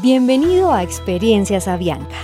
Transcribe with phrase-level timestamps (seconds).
[0.00, 2.14] Bienvenido a Experiencias Avianca,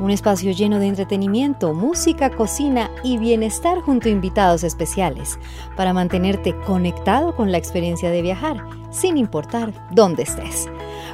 [0.00, 5.38] un espacio lleno de entretenimiento, música, cocina y bienestar junto a invitados especiales
[5.76, 10.66] para mantenerte conectado con la experiencia de viajar, sin importar dónde estés.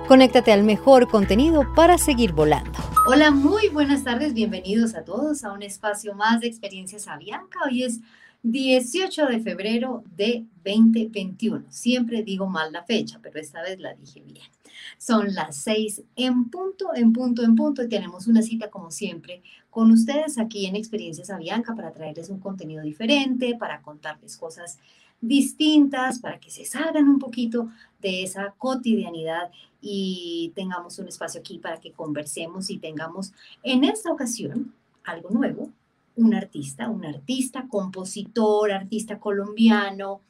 [0.09, 2.79] Conéctate al mejor contenido para seguir volando.
[3.07, 7.59] Hola, muy buenas tardes, bienvenidos a todos a un espacio más de Experiencias Avianca.
[7.67, 8.01] Hoy es
[8.43, 11.65] 18 de febrero de 2021.
[11.69, 14.47] Siempre digo mal la fecha, pero esta vez la dije bien.
[14.99, 19.43] Son las seis en punto, en punto, en punto y tenemos una cita como siempre
[19.71, 24.79] con ustedes aquí en Experiencias Avianca para traerles un contenido diferente, para contarles cosas
[25.21, 31.59] distintas, para que se salgan un poquito de esa cotidianidad y tengamos un espacio aquí
[31.59, 33.33] para que conversemos y tengamos
[33.63, 34.73] en esta ocasión
[35.05, 35.71] algo nuevo,
[36.17, 40.21] un artista, un artista, compositor, artista colombiano,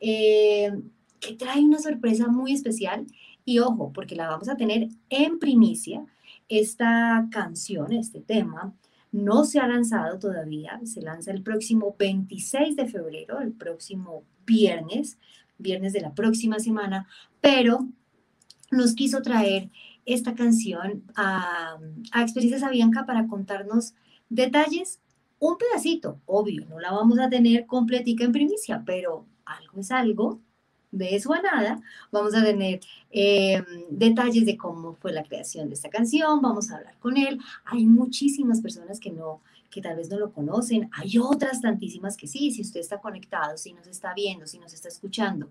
[0.00, 0.70] eh,
[1.20, 3.06] que trae una sorpresa muy especial
[3.44, 6.04] y ojo, porque la vamos a tener en primicia.
[6.48, 8.74] Esta canción, este tema,
[9.10, 15.18] no se ha lanzado todavía, se lanza el próximo 26 de febrero, el próximo viernes,
[15.58, 17.06] viernes de la próxima semana,
[17.40, 17.86] pero
[18.70, 19.70] nos quiso traer
[20.06, 21.78] esta canción a,
[22.10, 23.94] a Experiencias Avianca para contarnos
[24.28, 25.00] detalles,
[25.38, 30.40] un pedacito, obvio, no la vamos a tener completica en primicia, pero algo es algo,
[30.92, 31.80] de eso a nada,
[32.12, 36.76] vamos a tener em, detalles de cómo fue la creación de esta canción, vamos a
[36.76, 37.40] hablar con él.
[37.64, 42.28] Hay muchísimas personas que no, que tal vez no lo conocen, hay otras tantísimas que
[42.28, 45.50] sí, si usted está conectado, si nos está viendo, si nos está escuchando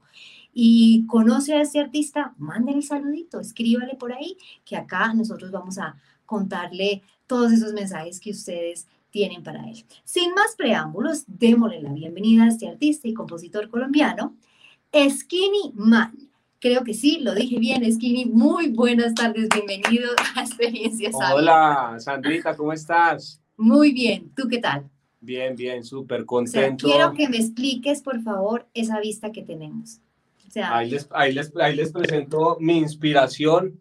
[0.53, 5.77] y conoce a este artista, mándele el saludito, escríbale por ahí, que acá nosotros vamos
[5.79, 9.83] a contarle todos esos mensajes que ustedes tienen para él.
[10.03, 14.35] Sin más preámbulos, démosle la bienvenida a este artista y compositor colombiano.
[14.93, 16.11] Skinny Man.
[16.59, 18.25] Creo que sí, lo dije bien, Skinny.
[18.25, 21.15] Muy buenas tardes, bienvenido a Experiencias.
[21.15, 23.41] Hola, Sandrita, ¿cómo estás?
[23.57, 24.89] Muy bien, ¿tú qué tal?
[25.19, 26.87] Bien, bien, súper contento.
[26.87, 29.99] quiero que me expliques, por favor, esa vista que tenemos.
[30.55, 33.79] ahí, les, ahí, les, ahí, les, presento mi inspiración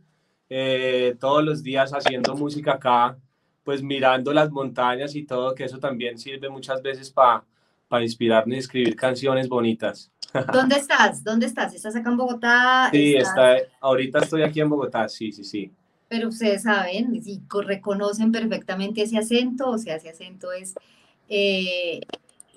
[0.48, 3.18] eh, todos los días haciendo música acá,
[3.64, 7.44] pues mirando las montañas y todo, que eso también sirve muchas veces para
[7.90, 10.12] para inspirarme y escribir canciones bonitas.
[10.52, 11.22] ¿Dónde estás?
[11.24, 11.74] ¿Dónde estás?
[11.74, 12.88] ¿Estás acá en Bogotá?
[12.92, 15.72] Sí, está, ahorita estoy aquí en Bogotá, sí, sí, sí.
[16.08, 20.74] Pero ustedes saben y reconocen perfectamente ese acento, o sea, ese acento es
[21.28, 22.00] eh,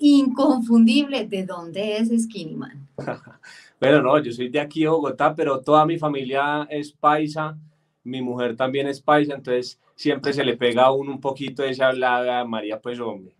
[0.00, 1.26] inconfundible.
[1.26, 2.88] ¿De dónde es Skinny Man?
[3.80, 7.56] bueno, no, yo soy de aquí de Bogotá, pero toda mi familia es paisa,
[8.02, 11.70] mi mujer también es paisa, entonces siempre se le pega a uno un poquito de
[11.70, 13.34] esa hablada, María, pues hombre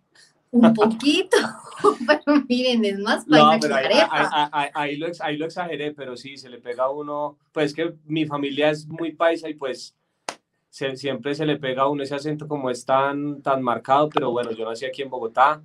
[0.55, 1.37] un poquito,
[2.07, 6.49] pero miren, es más paisa que ahí, ahí, lo, ahí lo exageré, pero sí, se
[6.49, 9.93] le pega a uno, pues que mi familia es muy paisa y pues
[10.69, 14.51] siempre se le pega a uno ese acento como es tan, tan marcado, pero bueno,
[14.51, 15.61] yo nací aquí en Bogotá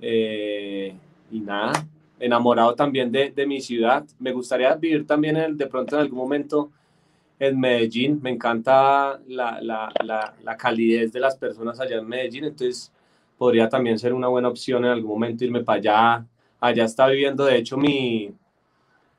[0.00, 0.94] eh,
[1.30, 1.72] y nada,
[2.18, 4.04] enamorado también de, de, mi ciudad.
[4.18, 6.70] Me gustaría vivir también en, de pronto en algún momento
[7.38, 12.44] en Medellín, me encanta la, la, la, la calidez de las personas allá en Medellín,
[12.44, 12.92] entonces
[13.42, 16.26] podría también ser una buena opción en algún momento irme para allá.
[16.60, 18.32] Allá está viviendo, de hecho, mi,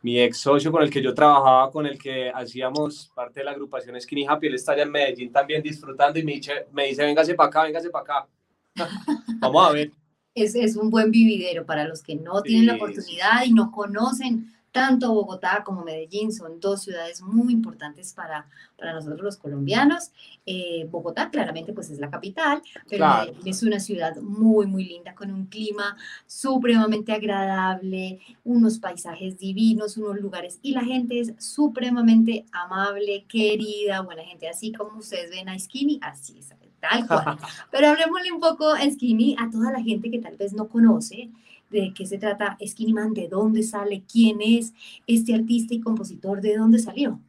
[0.01, 3.51] mi ex socio con el que yo trabajaba, con el que hacíamos parte de la
[3.51, 7.03] agrupación Skinny Happy, él está allá en Medellín también disfrutando y me dice, me dice
[7.03, 8.27] véngase para acá, véngase para acá.
[9.41, 9.91] Vamos a ver.
[10.33, 14.47] Es, es, un buen vividero para los que no tienen la oportunidad y no conocen
[14.73, 20.11] tanto Bogotá como Medellín son dos ciudades muy importantes para, para nosotros los colombianos.
[20.47, 23.05] Eh, Bogotá claramente pues es la capital, pero
[23.45, 25.95] es una ciudad muy, muy linda, con un clima
[26.25, 34.23] supremamente agradable, unos paisajes divinos, unos lugares, y la gente es supremamente amable, querida, buena
[34.23, 37.37] gente, así como ustedes ven a Skinny, así es, tal cual.
[37.71, 41.29] Pero hablemosle un poco Skinny a toda la gente que tal vez no conoce
[41.73, 44.73] de qué se trata Skinny Man, de dónde sale, quién es
[45.07, 47.19] este artista y compositor, de dónde salió.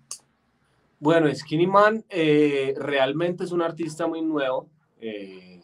[1.00, 4.68] Bueno, Skinny Man eh, realmente es un artista muy nuevo.
[5.00, 5.60] Eh,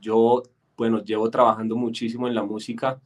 [0.00, 0.42] yo,
[0.76, 3.00] bueno, llevo trabajando muchísimo en la música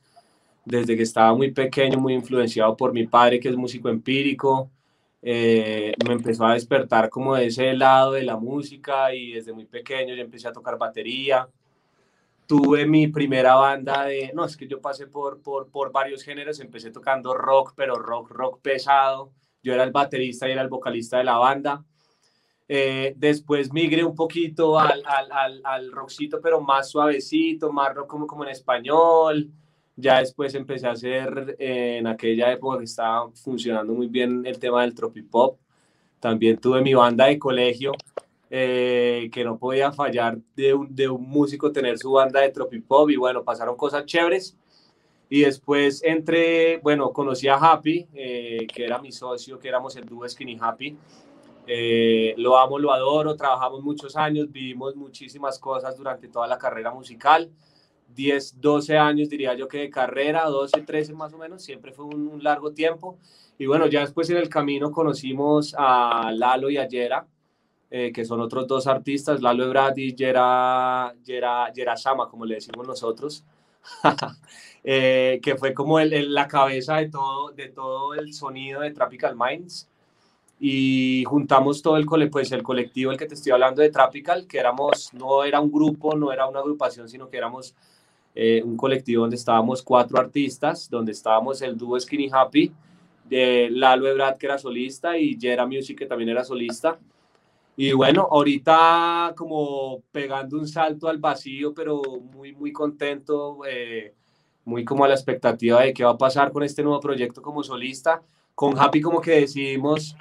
[0.64, 4.70] desde que estaba muy pequeño, muy influenciado por mi padre, que es músico empírico.
[5.22, 9.66] Eh, me empezó a despertar como de ese lado de la música y desde muy
[9.66, 11.48] pequeño ya empecé a tocar batería
[12.46, 16.60] tuve mi primera banda de, no, es que yo pasé por, por, por varios géneros,
[16.60, 19.32] empecé tocando rock, pero rock, rock pesado,
[19.62, 21.84] yo era el baterista y era el vocalista de la banda.
[22.68, 28.08] Eh, después migré un poquito al, al, al, al, rockcito, pero más suavecito, más rock
[28.08, 29.50] como, como en español.
[29.96, 34.58] Ya después empecé a hacer, eh, en aquella época que estaba funcionando muy bien el
[34.58, 35.58] tema del tropipop,
[36.20, 37.92] también tuve mi banda de colegio,
[38.50, 43.10] eh, que no podía fallar de un, de un músico tener su banda de tropipop
[43.10, 44.56] y bueno, pasaron cosas chéveres.
[45.28, 50.04] Y después entré, bueno, conocí a Happy, eh, que era mi socio, que éramos el
[50.04, 50.96] dúo Skinny Happy.
[51.66, 56.92] Eh, lo amo, lo adoro, trabajamos muchos años, vivimos muchísimas cosas durante toda la carrera
[56.92, 57.50] musical.
[58.14, 62.04] 10, 12 años diría yo que de carrera, 12, 13 más o menos, siempre fue
[62.04, 63.18] un, largo tiempo.
[63.58, 67.26] Y bueno, ya después en el camino conocimos a Lalo y a Yera,
[67.90, 72.56] eh, que son otros dos artistas, Lalo Ebrard y Yera, Yera, Yera Sama, como le
[72.56, 73.44] decimos nosotros.
[74.88, 79.34] Eh, que fue como el, la cabeza de todo, de todo el sonido de Tropical
[79.36, 79.88] Minds.
[80.60, 84.60] Y juntamos todo el, pues, el colectivo, el que te estoy hablando de Tropical, que
[84.60, 87.74] éramos, no era un grupo, no era una agrupación, sino que éramos
[88.36, 92.72] eh, un colectivo donde estábamos cuatro artistas, donde estábamos el dúo Skinny Happy,
[93.24, 96.96] de Lalo Ebrad, que era solista, y Jera Music, que también era solista.
[97.76, 102.02] Y bueno, ahorita como pegando un salto al vacío, pero
[102.32, 103.60] muy, muy contento.
[103.68, 104.14] Eh,
[104.66, 107.62] muy como a la expectativa de qué va a pasar con este nuevo proyecto como
[107.62, 108.22] solista.
[108.54, 110.16] Con Happy como que decidimos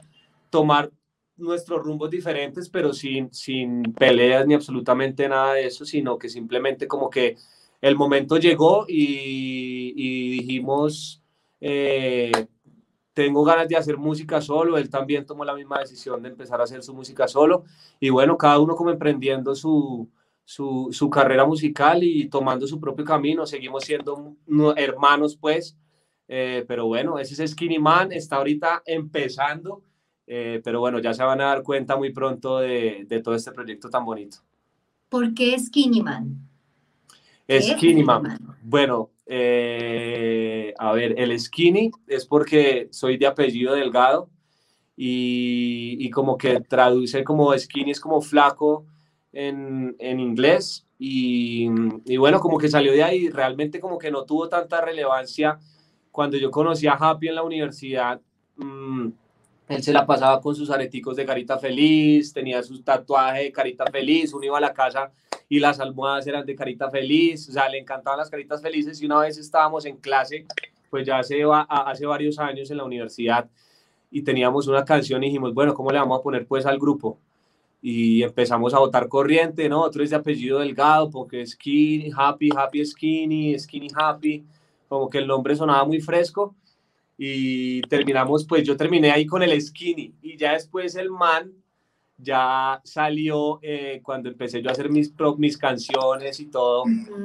[0.50, 0.92] tomar
[1.36, 6.88] nuestros rumbos diferentes, pero sin, sin peleas ni absolutamente nada de eso, sino que simplemente
[6.88, 7.36] como que
[7.82, 11.24] el momento llegó y, y dijimos,
[11.60, 12.32] eh,
[13.16, 16.66] tengo ganas de hacer música solo, él también tomó la misma decisión de empezar a
[16.66, 17.64] hacer su música solo,
[18.00, 20.08] y bueno, cada uno como emprendiendo su,
[20.44, 23.46] su, su, carrera musical y tomando su propio camino.
[23.46, 24.36] Seguimos siendo
[24.76, 25.78] hermanos, pues.
[26.28, 29.82] Eh, pero bueno, ese es Skinny Man, está ahorita empezando.
[30.28, 33.52] Eh, pero bueno, ya se van a dar cuenta muy pronto de, de todo este
[33.52, 34.38] proyecto tan bonito.
[35.08, 36.46] ¿Por qué Skinny Man?
[37.48, 38.40] Skinny, Man.
[38.64, 44.30] Bueno, eh, a ver, el skinny es porque soy de apellido delgado
[44.96, 48.86] y, y como que traduce como skinny es como flaco
[49.32, 51.70] en, en inglés y,
[52.06, 55.60] y, bueno, como que salió de ahí, realmente como que no tuvo tanta relevancia
[56.12, 58.22] cuando yo conocí a Happy en la universidad.
[58.56, 59.10] Mmm,
[59.68, 63.86] él se la pasaba con sus areticos de carita feliz, tenía su tatuaje de carita
[63.88, 65.12] feliz, uno iba a la casa
[65.48, 69.06] y las almohadas eran de carita feliz, o sea, le encantaban las caritas felices y
[69.06, 70.46] una vez estábamos en clase,
[70.90, 73.50] pues ya hace, hace varios años en la universidad
[74.12, 77.20] y teníamos una canción y dijimos, bueno, ¿cómo le vamos a poner pues al grupo?
[77.88, 79.84] y empezamos a votar corriente, ¿no?
[79.84, 84.44] Otro es de apellido Delgado, porque Skinny, Happy, Happy Skinny, Skinny Happy,
[84.90, 86.56] como que el nombre sonaba muy fresco
[87.16, 91.52] y terminamos, pues yo terminé ahí con el Skinny y ya después el man
[92.18, 96.84] ya salió eh, cuando empecé yo a hacer mis, mis canciones y todo.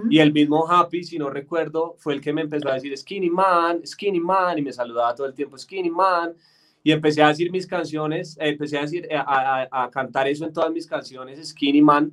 [0.08, 3.30] Y el mismo Happy, si no recuerdo, fue el que me empezó a decir Skinny
[3.30, 6.34] Man, Skinny Man, y me saludaba todo el tiempo Skinny Man
[6.82, 10.52] y empecé a decir mis canciones, eh, empecé a, decir, a, a, cantar eso en
[10.52, 12.10] todas mis canciones, Skinny Man,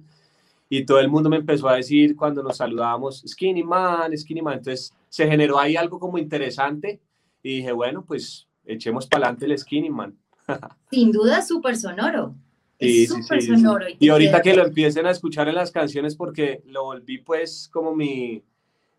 [0.69, 4.57] y todo el mundo me empezó a decir cuando nos saludábamos, Skinny Man, Skinny Man,
[4.57, 6.99] entonces se generó ahí algo como interesante
[7.41, 10.17] y dije, bueno, pues echemos para adelante el Skinny Man.
[10.91, 12.35] Sin duda, súper sonoro.
[12.79, 13.85] Sí, súper sonoro.
[13.99, 17.95] Y, ahorita que lo empiecen a escuchar en las canciones porque lo volví pues como
[17.95, 18.43] mi,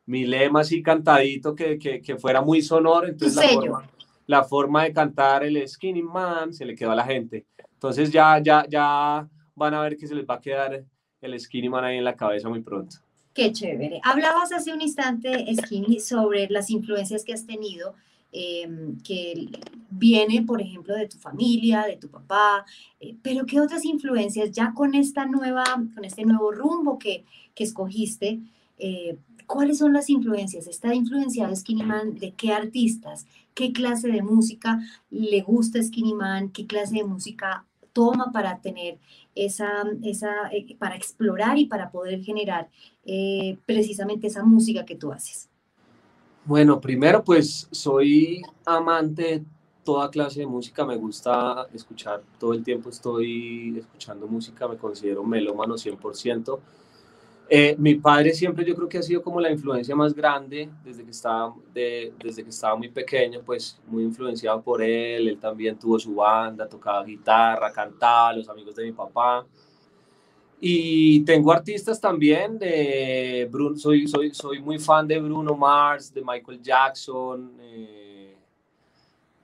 [0.06, 3.90] mi lema así cantadito, que, que, que fuera muy sonoro, entonces la forma,
[4.26, 7.46] la forma de cantar el Skinny Man se le quedó a la gente.
[7.74, 10.84] Entonces ya, ya, ya van a ver que se les va a quedar
[11.20, 12.96] el Skinny Man ahí en la cabeza muy pronto.
[13.32, 14.00] Qué chévere.
[14.02, 17.94] Hablabas hace un instante, Skinny, sobre las influencias que has tenido,
[18.32, 19.48] em, que
[19.90, 22.64] viene, por ejemplo, de tu familia, de tu papá,
[23.00, 27.64] eh, pero ¿qué otras influencias ya con esta nueva, con este nuevo rumbo que, que
[27.64, 28.40] escogiste?
[28.78, 30.66] Eh, ¿Cuáles son las influencias?
[30.66, 33.26] ¿Está influenciado Skinny Man de qué artistas?
[33.54, 34.78] ¿Qué clase de música
[35.10, 36.50] le gusta Skinny Man?
[36.50, 38.98] ¿Qué clase de música toma para tener
[39.34, 42.68] esa, esa eh, para explorar y para poder generar
[43.06, 45.48] eh, precisamente esa música que tú haces?
[46.48, 49.44] Bueno, primero pues soy amante de
[49.84, 55.22] toda clase de música, me gusta escuchar, todo el tiempo estoy escuchando música, me considero
[55.24, 56.58] melómano 100%.
[57.50, 61.04] Eh, mi padre siempre yo creo que ha sido como la influencia más grande desde
[61.04, 65.28] que, estaba, de, desde que estaba muy pequeño, pues muy influenciado por él.
[65.28, 69.44] Él también tuvo su banda, tocaba guitarra, cantaba, los amigos de mi papá.
[70.60, 76.20] Y tengo artistas también de Bruno, soy, soy, soy muy fan de Bruno Mars, de
[76.20, 78.36] Michael Jackson, eh,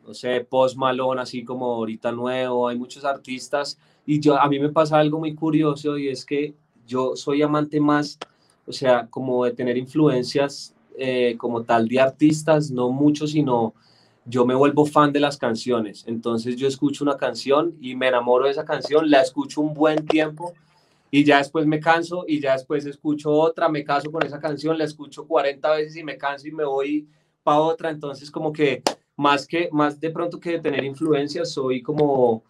[0.04, 3.78] no sé, Post Malone, así como ahorita nuevo, hay muchos artistas.
[4.04, 6.54] Y yo, a mí me pasa algo muy curioso y es que
[6.84, 8.18] yo soy amante más,
[8.66, 13.72] o sea, como de tener influencias eh, como tal de artistas, no mucho, sino
[14.26, 16.04] yo me vuelvo fan de las canciones.
[16.08, 20.04] Entonces yo escucho una canción y me enamoro de esa canción, la escucho un buen
[20.06, 20.54] tiempo
[21.14, 24.76] y ya después me canso y ya después escucho otra, me caso con esa canción,
[24.76, 27.06] la escucho 40 veces y me canso y me voy
[27.44, 27.90] para otra.
[27.90, 28.82] Entonces como que
[29.14, 32.42] más que más de pronto que de tener influencias, soy como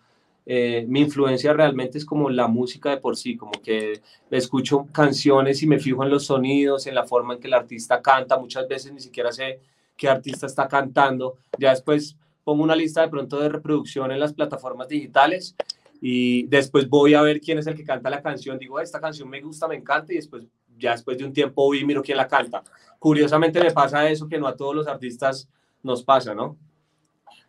[0.46, 5.62] eh, mi influencia realmente es como la música de por sí, como que escucho canciones
[5.62, 8.66] y me fijo en los sonidos, en la forma en que el artista canta, muchas
[8.66, 9.60] veces ni siquiera sé
[9.94, 14.32] qué artista está cantando, ya después pongo una lista de pronto de reproducción en las
[14.32, 15.54] plataformas digitales
[16.06, 19.26] y después voy a ver quién es el que canta la canción, digo, esta canción
[19.26, 20.44] me gusta, me encanta y después
[20.78, 22.62] ya después de un tiempo voy y miro quién la canta.
[22.98, 25.48] Curiosamente me pasa eso que no a todos los artistas
[25.82, 26.58] nos pasa, ¿no?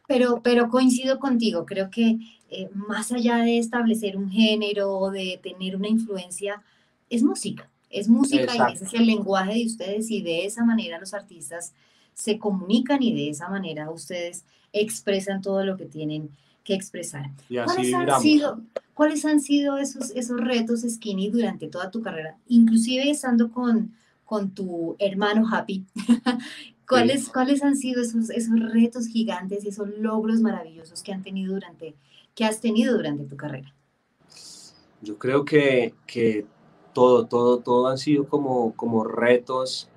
[0.07, 2.17] Pero, pero coincido contigo, creo que
[2.49, 6.63] eh, más allá de establecer un género o de tener una influencia,
[7.09, 10.97] es música, es música y ese es el lenguaje de ustedes y de esa manera
[10.97, 11.73] los artistas
[12.13, 16.29] se comunican y de esa manera ustedes expresan todo lo que tienen
[16.65, 17.31] que expresar.
[17.47, 18.61] ¿Cuáles, han sido,
[18.93, 22.37] ¿Cuáles han sido esos, esos retos, Skinny, durante toda tu carrera?
[22.47, 23.93] Inclusive estando con,
[24.25, 25.85] con tu hermano Happy,
[26.89, 31.53] ¿cuáles, ¿cuáles han sido esos, esos retos gigantes y esos logros maravillosos que han tenido
[31.53, 31.95] durante
[32.33, 33.73] que has tenido durante tu carrera?
[35.01, 36.45] Yo creo que, que
[36.93, 39.87] todo, todo, todo han sido como, como retos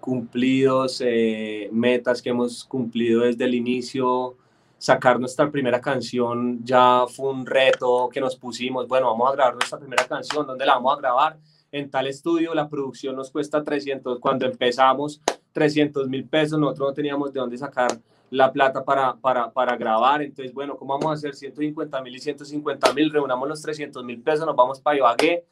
[0.00, 4.36] cumplidos, eh, metas que hemos cumplido desde el inicio.
[4.80, 8.88] Sacar nuestra primera canción ya fue un reto que nos pusimos.
[8.88, 10.46] Bueno, vamos a grabar nuestra primera canción.
[10.46, 11.36] ¿Dónde la vamos a grabar?
[11.70, 12.54] En tal estudio.
[12.54, 14.18] La producción nos cuesta 300.
[14.20, 15.20] Cuando empezamos,
[15.52, 16.58] 300 mil pesos.
[16.58, 17.90] Nosotros no teníamos de dónde sacar
[18.30, 20.22] la plata para, para, para grabar.
[20.22, 23.10] Entonces, bueno, ¿cómo vamos a hacer 150 mil y 150 mil?
[23.10, 25.44] Reunamos los 300 mil pesos, nos vamos para Ibagué,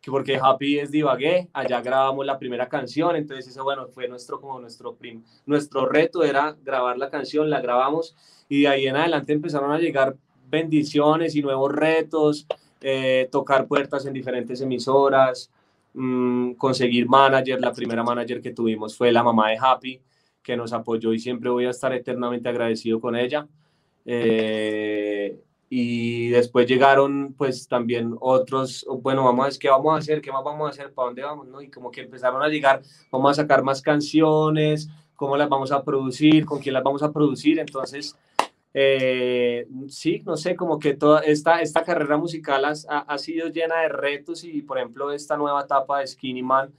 [0.00, 3.14] que porque Happy es de Ibagué, allá grabamos la primera canción.
[3.14, 7.60] Entonces, eso, bueno, fue nuestro, como nuestro, prim, nuestro reto era grabar la canción, la
[7.60, 8.16] grabamos
[8.52, 10.14] y de ahí en adelante empezaron a llegar
[10.50, 12.46] bendiciones y nuevos retos,
[12.82, 15.50] eh, tocar puertas en diferentes emisoras,
[15.94, 17.58] mmm, conseguir manager.
[17.58, 20.02] La primera manager que tuvimos fue la mamá de Happy
[20.42, 23.48] que nos apoyó y siempre voy a estar eternamente agradecido con ella.
[24.04, 25.40] Eh,
[25.70, 30.30] y después llegaron pues también otros, bueno, vamos a ver qué vamos a hacer, qué
[30.30, 31.62] más vamos a hacer, para dónde vamos, ¿no?
[31.62, 34.90] Y como que empezaron a llegar, vamos a sacar más canciones,
[35.22, 38.16] cómo las vamos a producir, con quién las vamos a producir, entonces,
[38.74, 43.80] eh, sí, no sé, como que toda esta, esta carrera musical ha, ha, sido llena
[43.82, 46.72] de retos y, por ejemplo, esta nueva etapa de Skinny Man,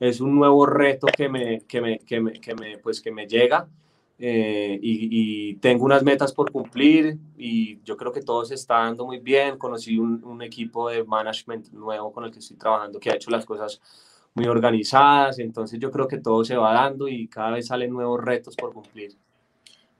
[0.00, 3.26] es un nuevo reto que me, que me, que me, que me pues, que me
[3.26, 3.68] llega
[4.18, 8.78] eh, y, y, tengo unas metas por cumplir y yo creo que todo se está
[8.80, 9.58] dando muy bien.
[9.58, 13.30] Conocí un, un, equipo de management nuevo con el que estoy trabajando que ha hecho
[13.30, 13.80] las cosas
[14.34, 18.22] muy organizadas, entonces yo creo que todo se va dando y cada vez salen nuevos
[18.22, 19.16] retos por cumplir.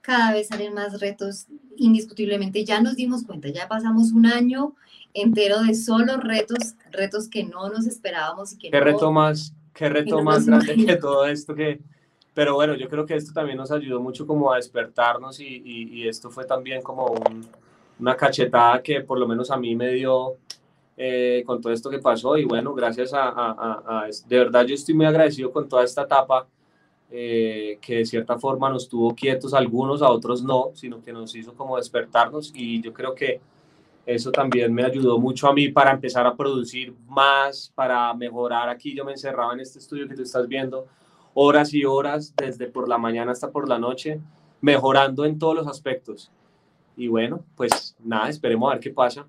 [0.08, 2.64] Cada vez salen más retos, indiscutiblemente.
[2.64, 4.72] Ya nos dimos cuenta, ya pasamos un año
[5.12, 9.52] entero de solo retos, retos que no nos esperábamos y que ¿Qué no, reto más
[9.74, 11.82] qué reto más grande que todo esto que...
[12.32, 16.00] Pero bueno, yo creo que esto también nos ayudó mucho como a despertarnos y, y,
[16.00, 17.46] y esto fue también como un,
[18.00, 20.38] una cachetada que por lo menos a mí me dio
[20.96, 24.74] eh, con todo esto que pasó y bueno, gracias a, a, a, de verdad yo
[24.74, 26.46] estoy muy agradecido con toda esta etapa
[27.10, 31.34] eh, que de cierta forma nos tuvo quietos algunos, a otros no, sino que nos
[31.34, 33.40] hizo como despertarnos y yo creo que
[34.04, 38.70] eso también me ayudó mucho a mí para empezar a producir más, para mejorar.
[38.70, 40.86] Aquí yo me encerraba en este estudio que tú estás viendo
[41.34, 44.18] horas y horas, desde por la mañana hasta por la noche,
[44.62, 46.30] mejorando en todos los aspectos.
[46.96, 49.26] Y bueno, pues nada, esperemos a ver qué pasa.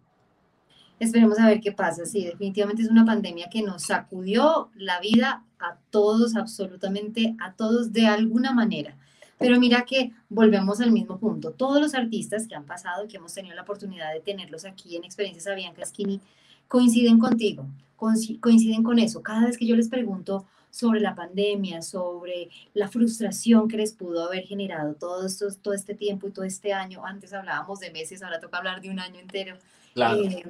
[0.99, 2.05] Esperemos a ver qué pasa.
[2.05, 7.93] Sí, definitivamente es una pandemia que nos sacudió la vida a todos, absolutamente a todos
[7.93, 8.95] de alguna manera.
[9.37, 11.51] Pero mira que volvemos al mismo punto.
[11.51, 15.05] Todos los artistas que han pasado, que hemos tenido la oportunidad de tenerlos aquí en
[15.05, 16.19] Experiencias a Bianca Skinny,
[16.67, 17.65] coinciden contigo,
[17.95, 19.23] coinciden con eso.
[19.23, 24.25] Cada vez que yo les pregunto sobre la pandemia, sobre la frustración que les pudo
[24.25, 28.21] haber generado todo, esto, todo este tiempo y todo este año, antes hablábamos de meses,
[28.21, 29.57] ahora toca hablar de un año entero,
[29.93, 30.23] claro.
[30.23, 30.43] eh,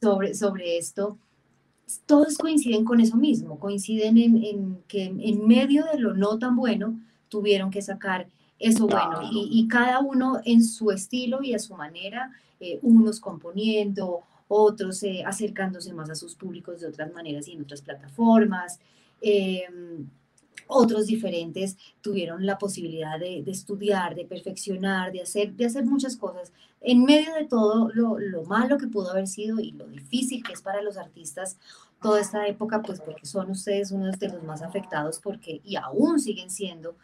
[0.00, 1.18] sobre, sobre esto
[2.06, 6.56] todos coinciden con eso mismo, coinciden en, en, que en medio de lo no tan
[6.56, 6.98] bueno,
[7.28, 8.26] tuvieron que sacar
[8.58, 13.20] eso bueno y, y, cada uno en su estilo y a su manera, eh, unos
[13.20, 18.78] componiendo, otros eh, acercándose más a sus públicos de otras maneras y en otras plataformas.
[19.20, 19.64] Eh,
[20.66, 26.52] otros diferentes tuvieron la posibilidad de, estudiar, de perfeccionar, de hacer, de hacer muchas cosas.
[26.80, 30.52] En medio de todo lo, lo, malo que pudo haber sido y lo difícil que
[30.52, 31.56] es para los artistas
[32.02, 36.20] toda esta época, pues porque son ustedes uno de los más afectados porque, y aún
[36.20, 36.96] siguen siendo,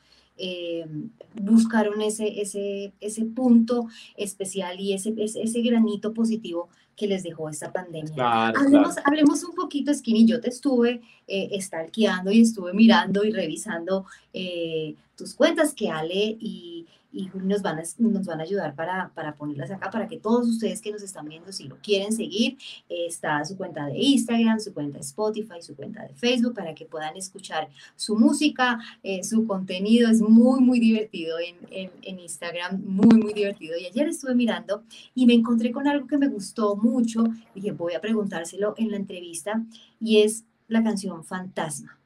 [0.43, 0.87] eh,
[1.35, 3.87] buscaron ese, ese, ese punto
[4.17, 8.49] especial y ese, ese, granito positivo que les dejó esta pandemia.
[8.49, 14.05] hablemos, hablemos, un poquito, Skinny, yo te estuve eh, stalkeando y estuve mirando y revisando
[14.35, 19.11] eh, tus cuentas que Ale y, y nos van a, nos van a ayudar para,
[19.15, 22.57] para ponerlas acá, para que todos ustedes que nos están viendo, si lo quieren seguir,
[22.89, 26.87] está su cuenta de Instagram, su cuenta de Spotify, su cuenta de Facebook, para que
[26.87, 30.11] puedan escuchar su música, eh, su contenido.
[30.11, 33.77] Es muy, muy divertido en, en, en, Instagram, muy, muy divertido.
[33.79, 34.85] Y ayer estuve mirando
[35.15, 37.25] y me encontré con algo que me gustó mucho
[37.61, 39.63] que voy a preguntárselo en la entrevista,
[40.01, 42.00] y es la canción Fantasma.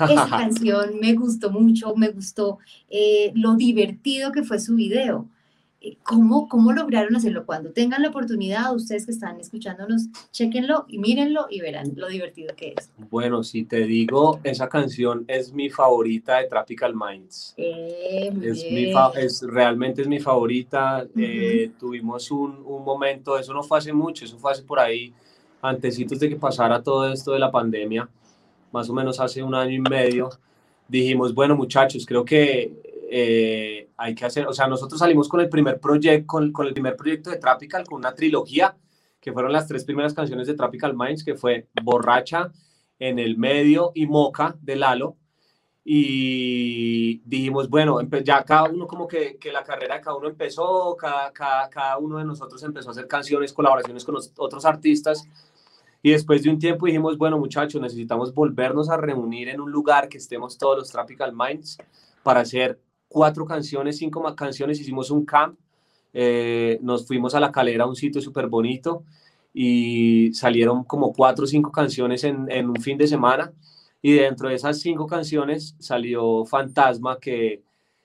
[0.00, 5.26] Esa canción me gustó mucho, me gustó eh, lo divertido que fue su video.
[5.80, 7.44] Eh, ¿Cómo, ¿Cómo lograron hacerlo?
[7.44, 12.54] Cuando tengan la oportunidad, ustedes que están escuchándonos, chequenlo y mírenlo y verán lo divertido
[12.56, 12.90] que es.
[13.10, 17.54] Bueno, si te digo, esa canción es mi favorita de Tropical Minds.
[17.56, 21.06] Eh, es, mi es realmente es mi favorita.
[21.78, 25.12] tuvimos un, un, momento, eso no fue hace mucho, eso fue hace por ahí,
[25.60, 28.08] antesitos de que pasara todo esto de la pandemia
[28.76, 30.28] más o menos hace un año y medio,
[30.86, 35.48] dijimos, bueno muchachos, creo que eh, hay que hacer, o sea, nosotros salimos con el
[35.48, 38.76] primer proyecto, con, con, el primer proyecto de Tropical, con una trilogía,
[39.18, 42.52] que fueron las tres primeras canciones de Tropical Minds, que fue Borracha,
[42.98, 45.16] En el Medio y Moca de Lalo.
[45.84, 50.96] Y dijimos, bueno, ya cada uno como que, que la carrera de cada uno empezó,
[50.96, 55.26] cada, cada, cada uno de nosotros empezó a hacer canciones, colaboraciones con otros artistas
[56.06, 60.08] y después de un tiempo dijimos, bueno muchachos, necesitamos volvernos a reunir en un lugar
[60.08, 61.78] que estemos todos los Tropical Minds
[62.22, 65.58] para hacer cuatro canciones, cinco canciones, hicimos un camp,
[66.14, 69.02] eh, nos fuimos a la calera, un sitio súper bonito,
[69.52, 73.52] y salieron como cuatro o cinco canciones en, en un fin de semana,
[74.00, 77.62] y dentro de esas cinco canciones salió Fantasma, que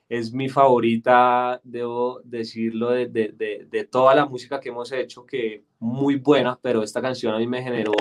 [0.09, 5.65] es mi favorita, debo decirlo, de, de, de, toda la música que hemos hecho, que
[5.81, 7.91] muy buena, pero esta canción a mí me generó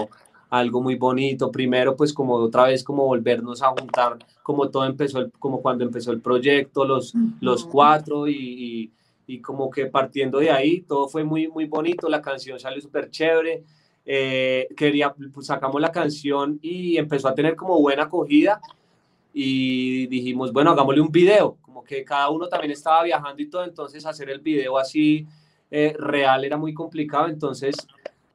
[0.50, 1.50] algo muy bonito.
[1.50, 6.12] Primero, pues como otra vez, como volvernos a juntar, como todo empezó, como cuando empezó
[6.12, 8.93] el proyecto, los, los cuatro y,
[9.26, 13.10] y, como que partiendo de ahí, todo fue muy, muy bonito, la canción salió súper
[13.10, 13.64] chévere.
[14.04, 18.60] Eh, quería, pues sacamos la canción y empezó a tener como buena acogida
[19.32, 23.64] y dijimos, bueno, hagámosle un video, como que cada uno también estaba viajando y todo,
[23.64, 25.26] entonces hacer el video así
[25.71, 27.76] eh, real era muy complicado, entonces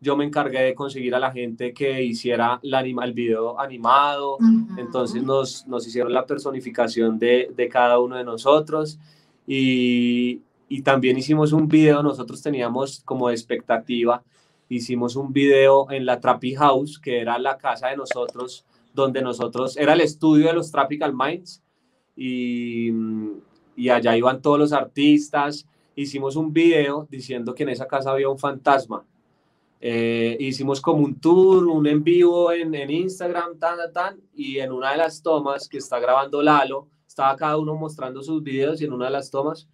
[0.01, 4.37] yo me encargué de conseguir a la gente que hiciera la el video animado,
[4.77, 8.99] entonces nos, nos, hicieron la personificación de, de, cada uno de nosotros
[9.47, 14.23] y, y también hicimos un video, nosotros teníamos como expectativa,
[14.69, 19.77] hicimos un video en la Trappy House, que era la casa de nosotros, donde nosotros,
[19.77, 21.61] era el estudio de los Tropical Minds
[22.15, 22.89] y,
[23.75, 25.67] y allá iban todos los artistas.
[25.95, 29.05] Hicimos un video diciendo que en esa casa había un fantasma.
[29.79, 34.71] Eh, hicimos como un tour, un en vivo en, en Instagram, tan, tan, y en
[34.71, 38.85] una de las tomas que está grabando Lalo, estaba cada uno mostrando sus videos y
[38.85, 39.67] en una de las tomas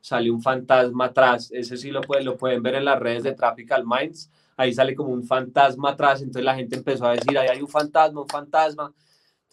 [0.00, 1.50] salió un fantasma atrás.
[1.50, 4.94] Ese sí lo pueden, lo pueden ver en las redes de Tropical Minds ahí sale
[4.94, 8.28] como un fantasma atrás, entonces la gente empezó a decir, ahí hay un fantasma, un
[8.28, 8.92] fantasma.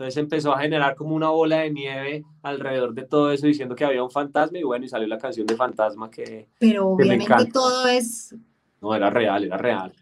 [0.02, 3.86] Entonces empezó a generar como una bola de nieve alrededor de todo eso, diciendo que
[3.86, 6.48] había un fantasma y bueno, y salió la canción de fantasma que...
[6.58, 8.36] Pero obviamente todo es...
[8.82, 9.94] No, era real, era real.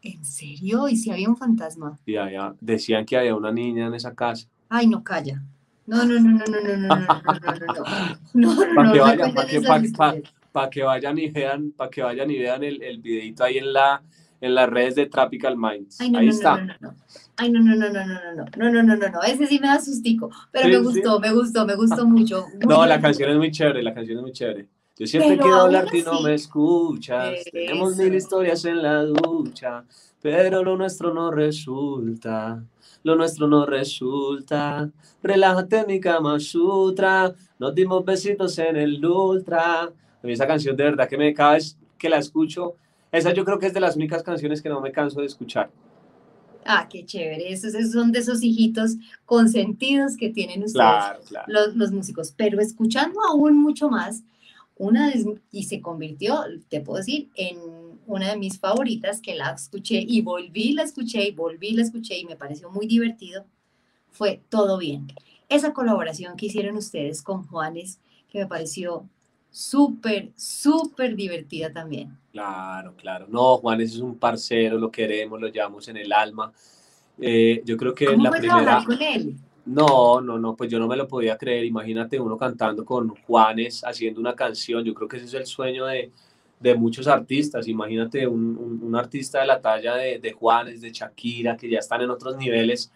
[0.00, 0.88] ¿En serio?
[0.88, 1.98] ¿Y si había un fantasma?
[2.06, 4.48] Sí, había, decían que había una niña en esa casa.
[4.70, 5.42] Ay, no, calla.
[5.84, 7.54] No, no, no, no, no, no, no, no, no,
[8.32, 9.00] no, no, no, para que
[9.58, 13.58] vayan, para que vayan y vean, para que vayan y vean el, el videito ahí
[13.58, 14.02] en la
[14.40, 16.00] en las redes de Tropical Minds.
[16.00, 16.56] Ay, no, ahí no, está.
[16.56, 16.94] No, no, no.
[17.36, 19.58] Ay, no, no, no, no, no, no, no, no, no, no, no, no, ese sí
[19.58, 22.46] me da sustico, pero me gustó, me gustó, me gustó mucho.
[22.66, 24.66] no, la canción es muy chévere, la canción es muy chévere.
[24.98, 27.44] Yo siempre quiero hablarte y no me escuchas.
[27.50, 29.84] Tenemos mil historias en la ducha,
[30.20, 32.62] pero lo nuestro no resulta.
[33.02, 34.90] Lo nuestro no resulta.
[35.22, 37.32] Relájate mi cama sutra.
[37.58, 39.90] Nos dimos besitos en el ultra
[40.28, 42.74] esa canción de verdad que me cada vez que la escucho,
[43.12, 45.70] esa yo creo que es de las únicas canciones que no me canso de escuchar.
[46.64, 47.52] Ah, qué chévere.
[47.52, 52.32] Esos, son de esos hijitos consentidos que tienen ustedes, Los, los, músicos.
[52.36, 54.22] Pero escuchando aún mucho más,
[54.76, 55.12] una
[55.50, 57.58] y se convirtió, te puedo decir, en
[58.06, 62.18] una de mis favoritas que la escuché y volví, la escuché y volví, la escuché
[62.18, 63.44] y me pareció muy divertido,
[64.10, 65.06] fue Todo Bien.
[65.48, 67.98] Esa colaboración que hicieron ustedes con Juanes,
[68.30, 69.08] que me pareció
[69.50, 72.16] súper, súper divertida también.
[72.32, 73.26] Claro, claro.
[73.28, 76.52] No, Juan es un parcero, lo queremos, lo llevamos en el alma.
[77.20, 78.84] Eh, yo creo que ¿Cómo la primera...
[78.84, 79.34] con él?
[79.66, 81.64] No, no, no, pues yo no me lo podía creer.
[81.64, 84.84] Imagínate uno cantando con Juanes, haciendo una canción.
[84.84, 86.10] Yo creo que ese es el sueño de,
[86.60, 87.68] de muchos artistas.
[87.68, 92.00] Imagínate un, un, artista de la talla de, de, Juanes, de Shakira, que ya están
[92.00, 92.92] en otros niveles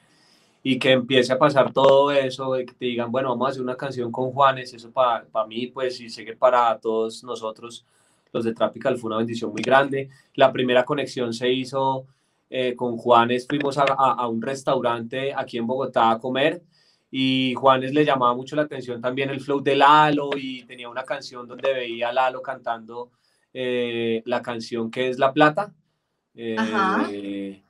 [0.63, 3.63] y que empiece a pasar todo eso, de que te digan, bueno, vamos a hacer
[3.63, 4.73] una canción con Juanes.
[4.73, 7.85] Eso para, para mí, pues, y sé que para todos nosotros,
[8.35, 10.11] los de Tropical, fue una bendición muy grande.
[10.35, 12.07] La primera conexión se hizo
[12.51, 16.63] eh, con Juanes fuimos a, a, un restaurante aquí en Bogotá a comer
[17.11, 21.05] y Juanes le llamaba mucho la atención también el flow de Lalo y tenía una
[21.05, 23.11] canción donde veía a Lalo cantando
[23.53, 25.73] eh, la canción que es La Plata.
[26.35, 27.63] Eh,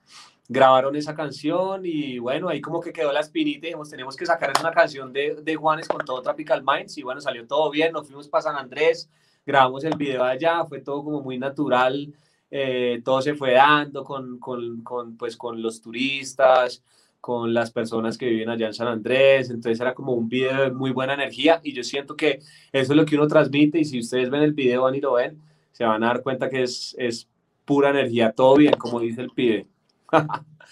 [0.49, 4.27] grabaron esa canción y bueno, ahí como que quedó la espinita y dijimos, tenemos que
[4.27, 7.93] sacar una canción de, de Juanes con todo Tropical Minds y bueno, salió todo bien,
[7.93, 9.09] nos fuimos para San Andrés,
[9.45, 12.13] grabamos el video allá, fue todo como muy natural,
[12.51, 16.83] eh, todo se fue dando con, con, con, pues, con los turistas,
[17.21, 20.71] con las personas que viven allá en San Andrés, entonces era como un video de
[20.71, 23.99] muy buena energía y yo siento que eso es lo que uno transmite y si
[23.99, 25.41] ustedes ven el video van y lo ven,
[25.73, 27.27] se van a dar cuenta que es, es
[27.65, 29.67] pura energía, todo bien, como dice el pibe.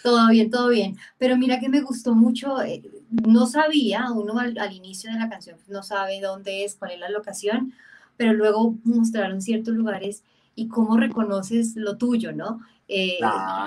[0.02, 2.82] todo bien, todo bien, pero mira que me gustó mucho, eh,
[3.26, 7.00] no sabía, uno al, al inicio de la canción no sabe dónde es, cuál es
[7.00, 7.72] la locación,
[8.16, 10.22] pero luego mostraron ciertos lugares
[10.55, 12.61] y cómo reconoces lo tuyo, ¿no?
[12.88, 13.18] Eh,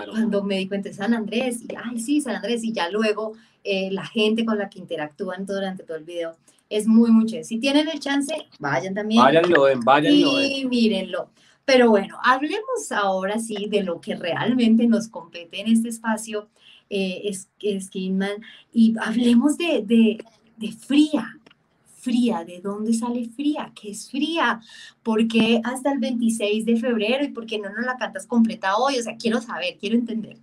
[0.10, 3.34] cuando me di cuenta de San Andrés, y ay, sí, San Andrés, y ya luego
[3.64, 6.36] eh, la gente con la que interactúan durante todo el video,
[6.70, 7.38] es muy, mucho.
[7.44, 9.24] Si tienen el chance, vayan también.
[9.24, 10.44] Váyanlo, ven, váyanlo.
[10.44, 11.30] Y mírenlo.
[11.66, 16.48] Pero bueno, hablemos ahora sí de lo que realmente nos compete en este espacio,
[16.92, 17.48] eh, es,
[17.86, 20.24] Skinman, y hablemos de, de,
[20.58, 21.40] de fría,
[22.06, 22.46] fría?
[22.46, 23.72] ¿De dónde sale fría?
[23.74, 24.62] ¿Qué es fría?
[25.04, 28.78] ¿Por qué hasta el 26 de febrero y por qué no nos la cantas completa
[28.78, 29.00] hoy?
[29.00, 30.38] O sea, quiero saber, quiero entender.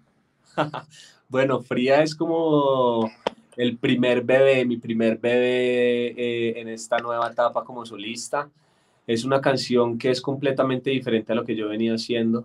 [1.29, 3.11] bueno, fría es como
[3.57, 8.51] el primer bebé, mi primer bebé eh, en esta nueva etapa como solista.
[9.07, 12.45] Es una canción que es completamente diferente a lo que yo venía haciendo.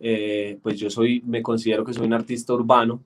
[0.00, 3.00] Eh, pues yo soy, me considero que soy un artista urbano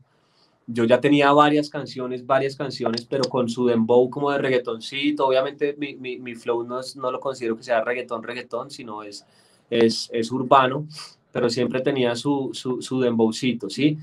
[0.72, 5.26] yo ya tenía varias canciones, varias canciones, pero con su dembow como de reggaetoncito.
[5.26, 9.02] Obviamente mi, mi, mi flow no, es, no lo considero que sea reggaetón, reggaetón, sino
[9.02, 9.24] es,
[9.68, 10.86] es, es urbano,
[11.32, 13.98] pero siempre tenía su, su, su dembowcito, ¿sí?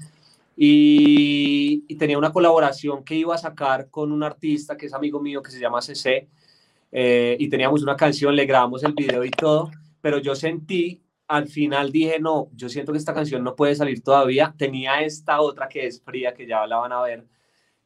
[0.56, 5.22] Y, y, tenía una colaboración que iba a sacar con un artista que es amigo
[5.22, 6.28] mío que se llama CC,
[6.92, 9.70] eh, y teníamos una canción, le grabamos el video y todo,
[10.02, 14.02] pero yo sentí al final dije, no, yo siento que esta canción no puede salir
[14.02, 14.54] todavía.
[14.58, 17.26] Tenía esta otra que es fría, que ya la van a ver,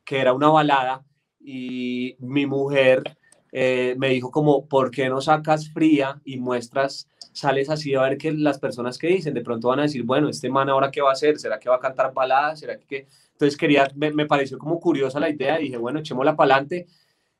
[0.03, 1.03] que era una balada
[1.39, 3.03] y mi mujer
[3.51, 8.17] eh, me dijo como, ¿por qué no sacas fría y muestras, sales así a ver
[8.17, 11.01] que las personas que dicen, de pronto van a decir, bueno, este man ahora qué
[11.01, 12.59] va a hacer, ¿será que va a cantar baladas?
[12.59, 16.35] ¿Será que Entonces quería, me, me pareció como curiosa la idea y dije, bueno, echémosla
[16.35, 16.87] para adelante.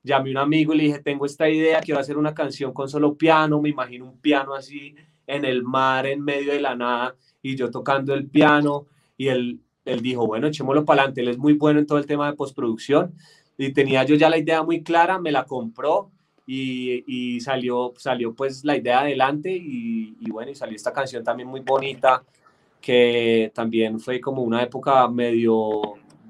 [0.03, 2.89] Llamé a un amigo y le dije, tengo esta idea, quiero hacer una canción con
[2.89, 4.95] solo piano, me imagino un piano así
[5.31, 8.85] en el mar, en medio de la nada, y yo tocando el piano,
[9.17, 12.05] y él, él dijo, bueno, echémoslo para adelante, él es muy bueno en todo el
[12.05, 13.13] tema de postproducción,
[13.57, 16.11] y tenía yo ya la idea muy clara, me la compró,
[16.45, 21.23] y, y salió, salió pues la idea adelante, y, y bueno, y salió esta canción
[21.23, 22.23] también muy bonita,
[22.81, 25.81] que también fue como una época medio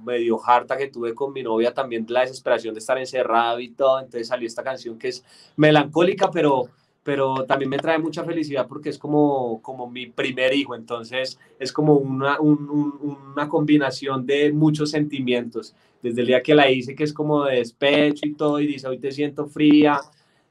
[0.04, 4.00] medio harta que tuve con mi novia, también la desesperación de estar encerrado y todo,
[4.00, 5.24] entonces salió esta canción que es
[5.56, 6.70] melancólica, pero,
[7.04, 11.74] pero también me trae mucha felicidad porque es como, como mi primer hijo, entonces es
[11.74, 17.14] como una, una combinación de muchos sentimientos, desde el día que la hice, que es
[17.14, 20.00] como de despecho y todo, y dice, hoy te siento fría,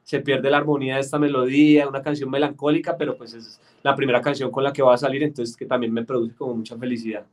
[0.03, 4.21] se pierde la armonía de esta melodía, una canción melancólica, pero pues es la primera
[4.21, 7.25] canción con la que va a salir, entonces que también me produce como mucha felicidad.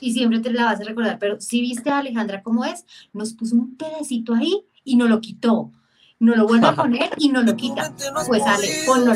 [0.00, 3.32] Y siempre te la vas a recordar, pero si viste a Alejandra cómo es, nos
[3.32, 5.72] puso un pedacito ahí y no lo quitó
[6.20, 7.92] no lo vuelve a poner y no lo quita.
[8.26, 9.12] Pues sale, ponlo.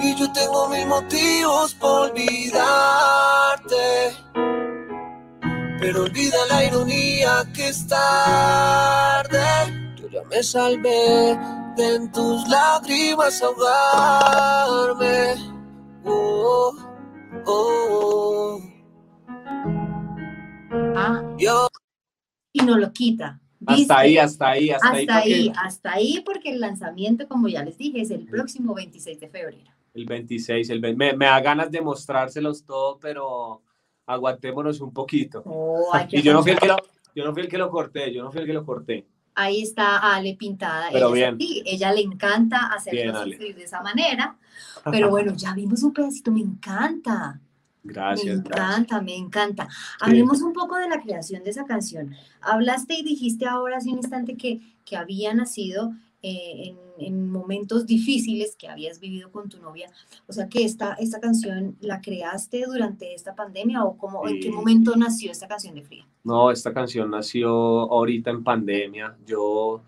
[0.00, 2.26] Y yo tengo mil motivos por olvidarte.
[5.80, 9.40] Pero olvida la ironía que es tarde.
[9.96, 11.38] Yo ya me salvé
[11.76, 15.34] de en tus lágrimas ahogarme.
[16.04, 16.72] Oh,
[17.46, 18.60] oh, oh.
[20.94, 21.22] Ah.
[21.38, 21.68] Yo
[22.52, 23.40] y no lo quita.
[23.64, 25.02] Hasta ahí, hasta ahí, hasta, ahí.
[25.02, 29.20] Hasta ahí, hasta ahí, porque el lanzamiento, como ya les dije, es el próximo 26
[29.20, 29.70] de febrero.
[29.94, 33.62] El 26, el me, me da ganas de mostrárselos todo, pero
[34.06, 35.42] aguantémonos un poquito.
[35.46, 36.76] Oh, y yo no, fui el que lo,
[37.14, 39.06] yo no fui el que lo corté, yo no fui el que lo corté.
[39.34, 40.88] Ahí está Ale pintada.
[40.92, 41.62] Pero ella bien.
[41.64, 44.36] ella le encanta hacerlo de esa manera.
[44.90, 47.40] Pero bueno, ya vimos un pedacito, me encanta.
[47.84, 48.42] Gracias.
[48.42, 49.68] Me encanta, me encanta.
[50.00, 52.14] Hablemos un poco de la creación de esa canción.
[52.40, 55.92] Hablaste y dijiste ahora hace un instante que, que había nacido
[56.24, 59.90] eh, en, momentos difíciles que habías vivido con tu novia.
[60.28, 64.50] O sea que esta, esta canción la creaste durante esta pandemia o cómo, en qué
[64.50, 66.06] momento nació esta canción de Fría.
[66.22, 69.16] No, esta canción nació ahorita en pandemia.
[69.26, 69.80] Yo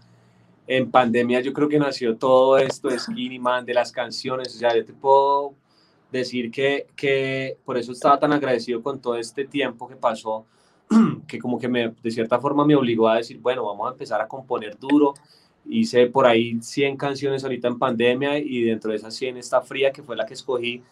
[0.66, 4.56] en pandemia yo creo que nació todo esto de Skinny Man, de las canciones.
[4.56, 5.54] O sea, yo te puedo
[6.18, 10.46] decir que, que por eso estaba tan agradecido con todo este tiempo que pasó,
[11.28, 14.20] que como que me, de cierta forma me obligó a decir, bueno, vamos a empezar
[14.20, 15.14] a componer duro
[15.68, 19.92] hice por ahí 100 canciones ahorita en pandemia y dentro de esas 100 está Fría,
[19.92, 20.82] que fue la que escogí.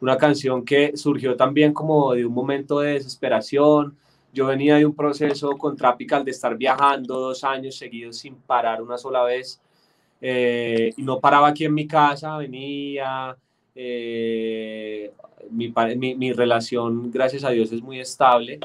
[0.00, 3.96] Una canción que surgió también como de un momento de desesperación.
[4.32, 8.82] Yo venía de un proceso con Trapical de estar viajando dos años seguidos sin parar
[8.82, 9.60] una sola vez.
[10.20, 13.36] Eh, y no paraba aquí en mi casa, venía.
[13.74, 15.12] Eh,
[15.50, 18.60] mi, mi, mi relación, gracias a Dios, es muy estable.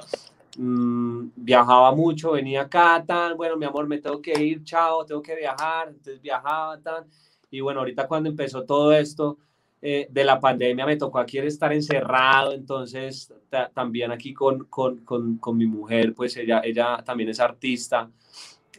[0.58, 5.22] Mm, viajaba mucho, venía acá, tan, bueno, mi amor, me tengo que ir, chao, tengo
[5.22, 7.06] que viajar, entonces viajaba, tan,
[7.52, 9.38] y bueno, ahorita cuando empezó todo esto
[9.82, 13.32] eh, de la pandemia me tocó aquí estar encerrado, entonces
[13.74, 18.10] también aquí con, con, con, con, mi mujer, pues ella, ella también es artista,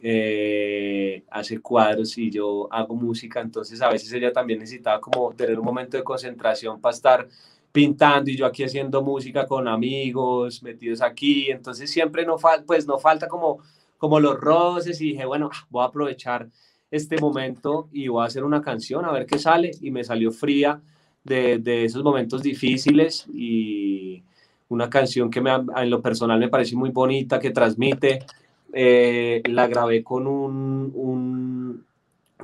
[0.03, 5.59] eh, hace cuadros y yo hago música, entonces a veces ella también necesitaba como tener
[5.59, 7.29] un momento de concentración para estar
[7.73, 12.99] pintando y yo aquí haciendo música con amigos, metidos aquí, entonces siempre no, pues no
[12.99, 13.59] falta como,
[13.99, 16.49] como los roces y dije, bueno, ah, voy a aprovechar
[16.91, 20.33] este momento y voy a hacer una canción a ver qué sale y me salió
[20.33, 20.81] fría
[21.25, 24.23] de, de esos momentos difíciles y
[24.69, 28.21] una canción que me, en lo personal me parece muy bonita, que transmite,
[28.73, 31.87] eh, la grabé con un, un,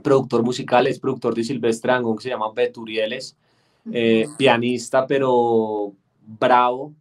[0.03, 3.37] productor musical, es productor de Silvestre Angón, que se llama Beturieles,
[3.93, 6.93] eh, pianista, pero bravo.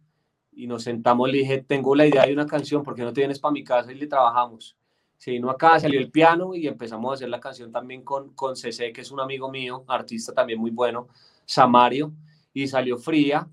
[0.56, 3.40] Y nos sentamos, le dije, tengo la idea de una canción, porque no te vienes
[3.40, 4.76] para mi casa y le trabajamos?
[5.16, 8.56] Se vino acá, salió el piano y empezamos a hacer la canción también con, con
[8.56, 11.08] CC, que es un amigo mío, artista también muy bueno,
[11.44, 12.12] Samario,
[12.52, 13.48] y salió fría.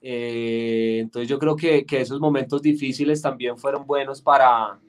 [0.00, 4.80] Eh, entonces yo creo que, que, esos momentos difíciles también fueron buenos para,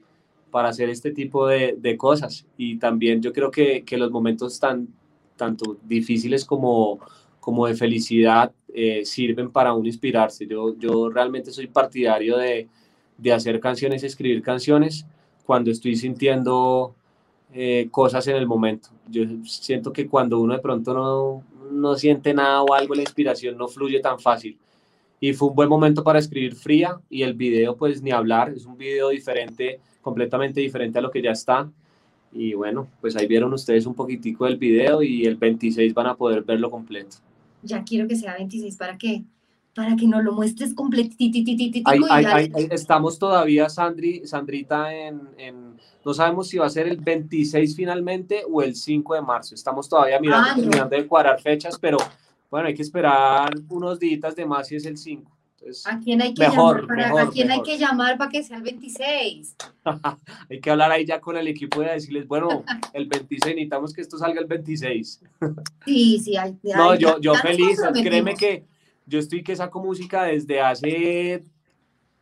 [0.54, 2.46] para hacer este tipo de, de cosas.
[2.56, 4.86] Y también yo creo que, que los momentos tan,
[5.34, 7.00] tanto difíciles como,
[7.40, 10.46] como de felicidad eh, sirven para uno inspirarse.
[10.46, 12.68] Yo, yo realmente soy partidario de,
[13.18, 15.04] de hacer canciones, escribir canciones
[15.44, 16.94] cuando estoy sintiendo
[17.52, 18.90] eh, cosas en el momento.
[19.10, 23.58] Yo siento que cuando uno de pronto no, no siente nada o algo, la inspiración
[23.58, 24.56] no fluye tan fácil.
[25.20, 28.66] Y fue un buen momento para escribir Fría y el video, pues ni hablar, es
[28.66, 31.70] un video diferente, completamente diferente a lo que ya está.
[32.32, 36.16] Y bueno, pues ahí vieron ustedes un poquitico del video y el 26 van a
[36.16, 37.18] poder verlo completo
[37.64, 39.24] ya quiero que sea 26, ¿para qué?
[39.74, 41.38] Para que nos lo muestres completito.
[42.70, 48.42] estamos todavía, Sandri, Sandrita, en, en, no sabemos si va a ser el 26 finalmente
[48.48, 49.54] o el 5 de marzo.
[49.54, 51.98] Estamos todavía mirando, ah, terminando de cuadrar fechas, pero
[52.54, 55.28] bueno, hay que esperar unos días de más si es el 5.
[55.86, 58.62] ¿A quién hay que llamar para, ¿a quién hay que llamar para que sea el
[58.62, 59.56] 26?
[60.50, 62.62] hay que hablar ahí ya con el equipo y decirles, bueno,
[62.92, 65.20] el 26 necesitamos que esto salga el 26.
[65.84, 68.64] sí, sí, hay, No, yo, yo feliz, créeme que
[69.04, 71.42] yo estoy que saco música desde hace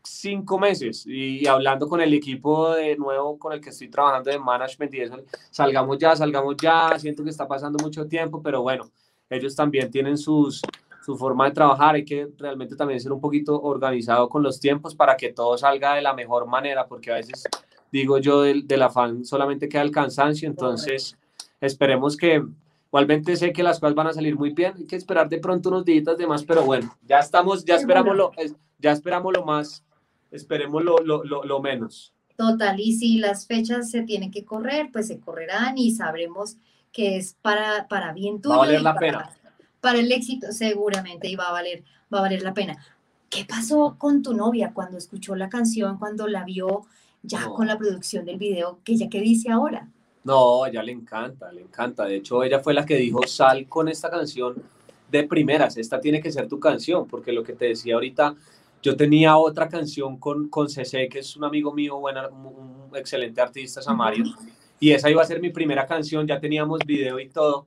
[0.03, 4.39] cinco meses y, hablando con el equipo de nuevo con el que estoy trabajando de
[4.39, 5.17] management y eso,
[5.51, 8.91] salgamos ya, salgamos ya, siento que está pasando mucho tiempo, pero bueno,
[9.35, 10.63] ellos también tienen sus,
[11.05, 14.95] su forma de trabajar, hay que realmente también ser un poquito organizado con los tiempos
[14.95, 17.45] para que todo salga de la mejor manera, porque a veces
[17.91, 21.17] digo yo del, del afán solamente queda el cansancio, entonces
[21.61, 22.43] esperemos que
[22.89, 25.71] igualmente sé que las cosas van a salir muy bien, hay que esperar de pronto
[25.71, 28.33] unos días de más, pero bueno, ya estamos, ya esperamos lo,
[28.79, 29.83] ya esperamos lo más,
[30.31, 32.13] esperemos lo, lo, lo, menos.
[32.37, 36.57] Total, y si las fechas se tienen que correr, pues se correrán y sabremos
[36.93, 38.57] que es para, para bien tuyo.
[38.57, 39.31] Va a valer la pena
[39.83, 41.83] para el éxito, seguramente y va a valer,
[42.15, 42.79] va a valer la pena.
[43.29, 46.87] ¿Qué pasó con tu novia cuando escuchó la canción, cuando la vio
[47.23, 48.79] ya con la producción del video?
[48.85, 49.89] ¿Qué ella qué dice ahora?
[50.23, 52.05] No, ella le encanta, le encanta.
[52.05, 54.55] De hecho, ella fue la que dijo, sal con esta canción
[55.11, 58.37] de primeras, esta tiene que ser tu canción, porque lo que te decía ahorita,
[58.83, 63.41] yo tenía otra canción con, con CC, que es un amigo mío, buena, un excelente
[63.41, 64.25] artista, Samario,
[64.83, 67.67] y esa iba a ser mi primera canción, ya teníamos video y todo,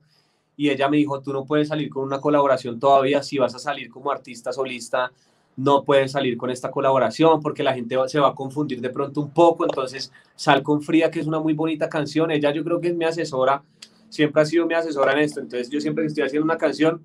[0.54, 3.58] y ella me dijo, tú no puedes salir con una colaboración todavía, si vas a
[3.58, 5.10] salir como artista solista,
[5.56, 9.22] no puedes salir con esta colaboración porque la gente se va a confundir de pronto
[9.22, 12.82] un poco, entonces Sal con Fría, que es una muy bonita canción, ella yo creo
[12.82, 13.62] que es mi asesora,
[14.10, 17.02] siempre ha sido mi asesora en esto, entonces yo siempre que estoy haciendo una canción,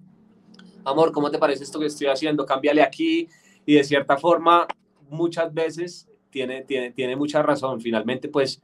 [0.84, 2.46] amor, ¿cómo te parece esto que estoy haciendo?
[2.46, 3.30] Cámbiale aquí,
[3.66, 4.68] y de cierta forma
[5.10, 7.80] muchas veces tiene, tiene, tiene mucha razón.
[7.80, 8.62] Finalmente, pues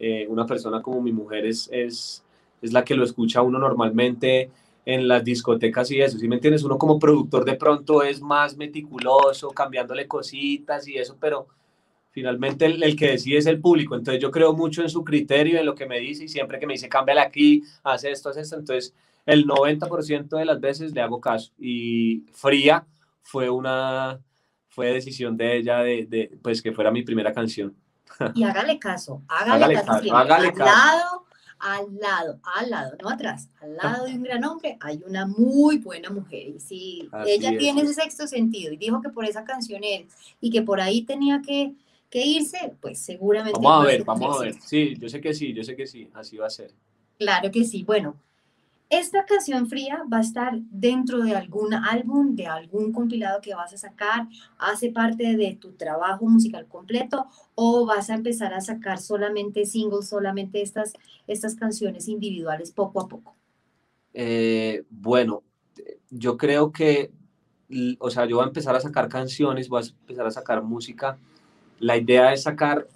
[0.00, 2.24] eh, una persona como mi mujer es, es,
[2.62, 4.50] es la que lo escucha uno normalmente
[4.86, 6.64] en las discotecas y eso, si me entiendes?
[6.64, 11.48] Uno como productor de pronto es más meticuloso, cambiándole cositas y eso, pero
[12.10, 15.66] finalmente el, que decide es el público, entonces yo creo mucho en su criterio, en
[15.66, 18.56] lo que me dice y siempre que me dice cámbiale aquí, hace esto, hace esto,
[18.56, 18.94] entonces
[19.26, 22.86] el 90% de las veces le hago caso y Fría
[23.22, 24.18] fue una
[24.70, 27.74] fue decisión de ella de, de pues que fuera mi primera canción.
[28.34, 30.70] Y hágale caso, hágale, caso, hágale caso.
[30.70, 31.26] Al lado,
[31.60, 35.78] al lado, al lado, no atrás, al lado de un gran hombre hay una muy
[35.78, 36.48] buena mujer.
[36.48, 40.06] Y si ella tiene ese sexto sentido y dijo que por esa canción él
[40.40, 41.74] y que por ahí tenía que,
[42.08, 43.58] que irse, pues seguramente.
[43.60, 44.54] Vamos a ver, vamos a ver.
[44.60, 46.72] Sí, yo sé que sí, yo sé que sí, así va a ser.
[47.18, 47.84] Claro que sí.
[47.84, 48.16] Bueno,
[48.90, 53.72] esta canción fría va a estar dentro de algún álbum, de algún compilado que vas
[53.72, 54.26] a sacar,
[54.58, 60.08] hace parte de tu trabajo musical completo o vas a empezar a sacar solamente singles,
[60.08, 60.92] solamente estas,
[61.28, 63.36] estas canciones individuales poco a poco.
[64.12, 65.44] Eh, bueno,
[66.10, 67.12] yo creo que,
[68.00, 71.16] o sea, yo voy a empezar a sacar canciones, voy a empezar a sacar música.
[71.78, 72.88] La idea es sacar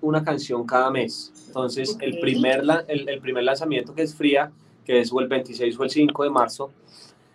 [0.00, 1.34] una canción cada mes.
[1.48, 4.50] Entonces, el, primer, el, el primer lanzamiento que es fría
[4.84, 6.70] que es el 26 o el 5 de marzo,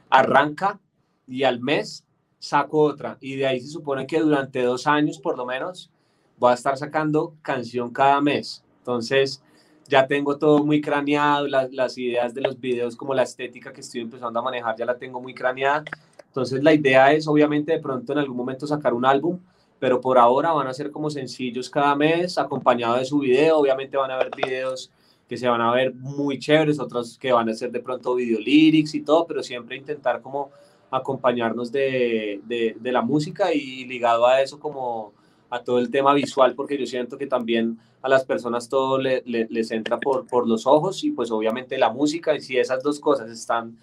[0.10, 0.80] arranca
[1.28, 2.06] y al mes
[2.40, 3.18] saco otra.
[3.20, 5.92] Y de ahí se supone que durante dos años por lo menos
[6.38, 8.64] voy a estar sacando canción cada mes.
[8.80, 9.44] Entonces
[9.88, 13.82] ya tengo todo muy craneado, las, las ideas de los videos como la estética que
[13.82, 15.84] estoy empezando a manejar ya la tengo muy craneada.
[16.26, 19.40] Entonces la idea es obviamente de pronto en algún momento sacar un álbum,
[19.80, 23.58] pero por ahora van a ser como sencillos cada mes, acompañado de su video.
[23.58, 24.92] Obviamente van a haber videos
[25.30, 28.40] que se van a ver muy chéveres, otros que van a ser de pronto video
[28.40, 30.50] lyrics y todo, pero siempre intentar como
[30.90, 35.14] acompañarnos de, de, la música y ligado a eso como
[35.52, 39.72] a todo el tema visual, porque yo siento que también a las personas todo les
[39.72, 43.30] entra por, por los ojos y pues obviamente la música, y si esas dos cosas
[43.30, 43.78] están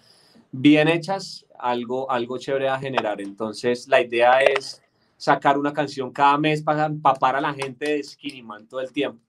[0.51, 3.21] bien hechas, algo, algo chévere a generar.
[3.21, 4.81] Entonces la idea es
[5.15, 8.91] sacar una canción cada mes para empapar a la gente de Skinny Man todo el
[8.91, 9.26] tiempo.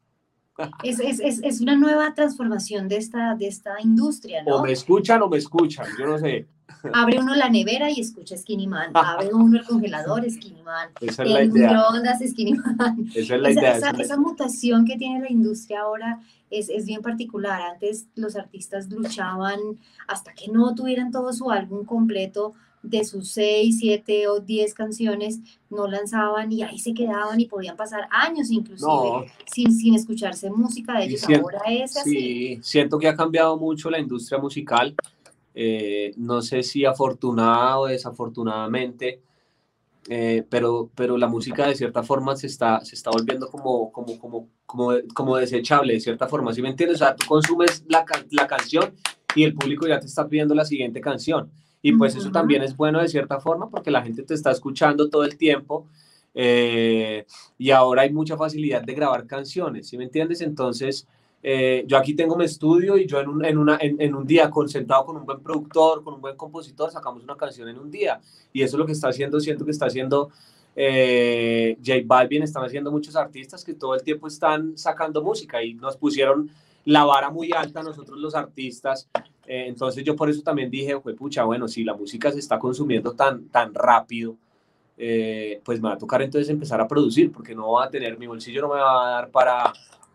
[0.82, 4.56] Es, es, es, es, una nueva transformación de esta, de esta industria, ¿no?
[4.56, 6.48] O me escuchan o me escuchan, yo no sé.
[6.92, 8.90] Abre uno la nevera y escucha Skinny Man.
[8.94, 10.90] Abre uno el congelador, Skinny Man.
[11.00, 11.84] Esa es la idea.
[12.26, 13.10] Skinny Man.
[13.14, 13.76] Esa es la idea.
[13.76, 17.60] Esa, esa, mutación que tiene la industria ahora es, es, bien particular.
[17.62, 19.58] Antes los artistas luchaban
[20.06, 25.40] hasta que no tuvieran todo su álbum completo de sus seis, siete o diez canciones
[25.70, 30.98] no lanzaban y ahí se quedaban y podían pasar años inclusive sin, sin escucharse música
[30.98, 31.24] de ellos.
[31.24, 32.10] Ahora es así.
[32.10, 34.94] Sí, siento que ha cambiado mucho la industria musical.
[35.54, 39.20] Eh, no sé si afortunada o desafortunadamente,
[40.08, 44.18] eh, pero, pero la música de cierta forma se está, se está volviendo como, como,
[44.18, 46.54] como, como, como desechable de cierta forma.
[46.54, 47.02] ¿Sí me entiendes?
[47.02, 48.94] O sea, tú consumes la, la canción
[49.34, 51.50] y el público ya te está pidiendo la siguiente canción.
[51.82, 55.08] Y pues eso también es bueno de cierta forma porque la gente te está escuchando
[55.08, 55.86] todo el tiempo
[56.34, 57.24] eh,
[57.56, 60.40] y ahora hay mucha facilidad de grabar canciones, ¿sí me entiendes?
[60.40, 61.06] Entonces,
[61.42, 64.50] eh, yo aquí tengo mi estudio y yo en un, en, una, en, un día
[64.50, 68.20] concentrado con un buen productor, con un buen compositor, sacamos una canción en un día.
[68.52, 70.30] Y eso es lo que está haciendo, siento que está haciendo
[70.74, 75.74] eh, J Balvin, están haciendo muchos artistas que todo el tiempo están sacando música y
[75.74, 76.50] nos pusieron
[76.88, 79.10] la vara muy alta nosotros los artistas.
[79.46, 83.12] Eh, entonces yo por eso también dije, pucha, bueno, si la música se está consumiendo
[83.12, 84.36] tan, tan rápido,
[84.96, 88.18] eh, pues me va a tocar entonces empezar a producir, porque no va a tener,
[88.18, 89.70] mi bolsillo no me va a dar para,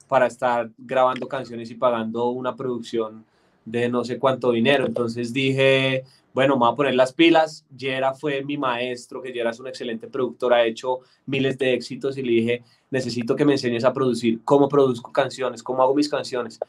[0.08, 3.24] para estar grabando canciones y pagando una producción
[3.66, 4.88] de no sé cuánto dinero.
[4.88, 7.65] Entonces dije, bueno, me voy a poner las pilas.
[7.76, 12.17] Yera fue mi maestro, que Yera es un excelente productor, ha hecho miles de éxitos
[12.17, 16.10] y le dije, necesito que me enseñes a producir, cómo produzco canciones, cómo hago mis
[16.10, 16.60] canciones.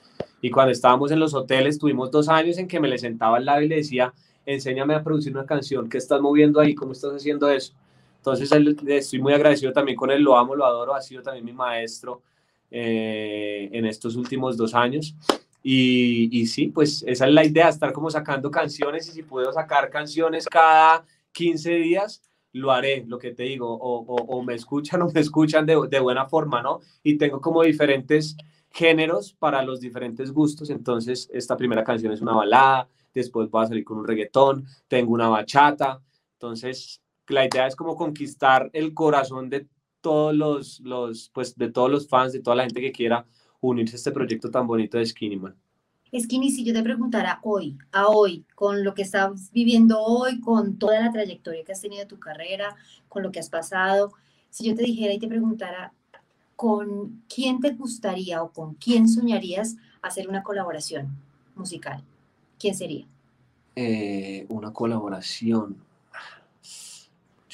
[0.43, 3.47] Y cuando estábamos en los hoteles, tuvimos dos años en que me le sentaba al
[3.47, 4.13] lado y le decía,
[4.45, 6.75] enséñame a producir una canción, ¿qué estás moviendo ahí?
[6.75, 7.73] ¿Cómo estás haciendo eso?
[8.19, 8.51] Entonces
[8.87, 12.23] estoy muy agradecido también con él, lo amo, lo adoro, ha sido también mi maestro
[12.71, 15.15] eh, en estos últimos dos años.
[15.67, 19.51] Y, y, sí, pues esa es la idea, estar como sacando canciones y si puedo
[19.51, 22.21] sacar canciones cada 15 días,
[22.53, 26.27] lo haré, lo que te digo, o, me escuchan o me escuchan de, de, buena
[26.27, 26.81] forma, ¿no?
[27.03, 28.37] Y tengo como diferentes
[28.71, 33.69] géneros para los diferentes gustos, entonces esta primera canción es una balada, después voy a
[33.69, 36.03] salir con un reggaetón, tengo una bachata,
[36.35, 39.67] entonces la idea es como conquistar el corazón de
[40.03, 43.25] todos los, los pues de todos los fans, de toda la gente que quiera
[43.71, 45.55] unirse a este proyecto tan bonito de Skinny Man.
[46.19, 50.79] Skinny, si yo te preguntara hoy, a hoy, con lo que estás viviendo hoy, con
[50.79, 52.77] toda la trayectoria que has tenido en tu carrera,
[53.09, 54.13] con lo que has pasado,
[54.51, 55.93] si yo te dijera y te preguntara,
[56.55, 61.09] ¿con quién te gustaría o con quién soñarías hacer una colaboración
[61.57, 62.05] musical?
[62.59, 63.07] ¿Quién sería?
[63.75, 65.77] Eh, una colaboración.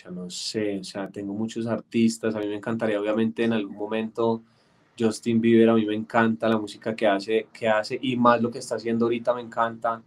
[0.03, 3.77] Ya no sé, o sea, tengo muchos artistas, a mí me encantaría obviamente en algún
[3.77, 4.43] momento
[5.01, 8.51] Justin Bieber, a mí me encanta la música que hace, que hace y más lo
[8.51, 10.03] que está haciendo ahorita me encanta.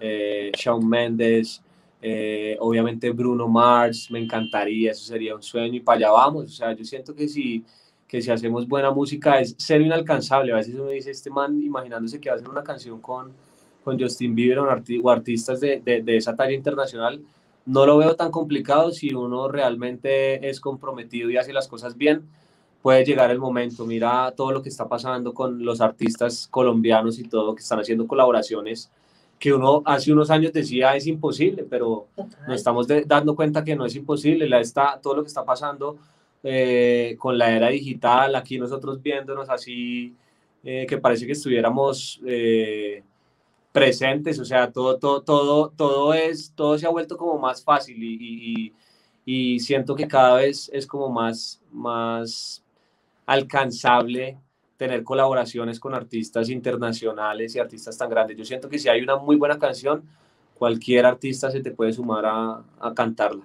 [0.00, 1.62] Eh, Shawn Mendes,
[2.02, 6.44] eh, obviamente Bruno Mars, me encantaría, eso sería un sueño y para allá vamos.
[6.44, 7.64] O sea, yo siento que si,
[8.06, 10.52] que si hacemos buena música es ser inalcanzable.
[10.52, 13.32] A veces uno dice, este man imaginándose que va a hacer una canción con,
[13.82, 17.22] con Justin Bieber o, artistas de, de, de esa talla internacional,
[17.64, 22.28] no lo veo tan complicado si uno realmente es comprometido y hace las cosas bien
[22.86, 23.84] puede llegar el momento.
[23.84, 28.06] Mira todo lo que está pasando con los artistas colombianos y todo, que están haciendo
[28.06, 28.92] colaboraciones
[29.40, 32.06] que uno hace unos años decía es imposible, pero
[32.46, 34.48] nos estamos dando cuenta que no es imposible.
[34.48, 35.98] La está, todo lo que está pasando
[36.44, 40.14] eh, con la era digital, aquí nosotros viéndonos así,
[40.62, 43.02] eh, que parece que estuviéramos eh,
[43.72, 48.00] presentes, o sea, todo, todo, todo, todo, es, todo se ha vuelto como más fácil
[48.00, 48.72] y,
[49.26, 52.62] y, y siento que cada vez es como más, más
[53.26, 54.38] alcanzable
[54.76, 58.36] tener colaboraciones con artistas internacionales y artistas tan grandes.
[58.36, 60.04] Yo siento que si hay una muy buena canción,
[60.54, 63.44] cualquier artista se te puede sumar a, a cantarla.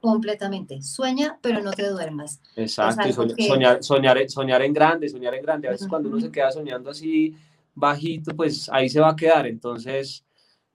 [0.00, 0.80] Completamente.
[0.80, 2.40] Sueña, pero no te duermas.
[2.54, 5.68] Exacto, soñar, soñar, soñar, en grande, soñar en grande.
[5.68, 7.34] A veces cuando uno se queda soñando así
[7.74, 9.46] bajito, pues ahí se va a quedar.
[9.46, 10.24] Entonces,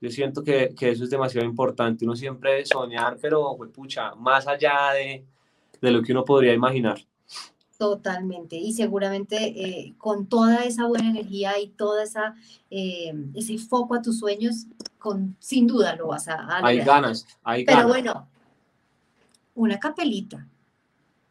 [0.02, 2.04] yo siento que, que eso es demasiado importante.
[2.04, 5.26] Uno siempre soñar, pero, pues, pucha, más allá de,
[5.82, 7.00] de lo que uno podría imaginar.
[7.84, 12.34] Totalmente, y seguramente eh, con toda esa buena energía y esa
[12.72, 14.68] eh, ese foco a tus sueños,
[14.98, 17.82] con sin duda lo vas a, Hay ganas, hay ganas.
[17.82, 18.28] Pero bueno,
[19.56, 20.48] una capelita.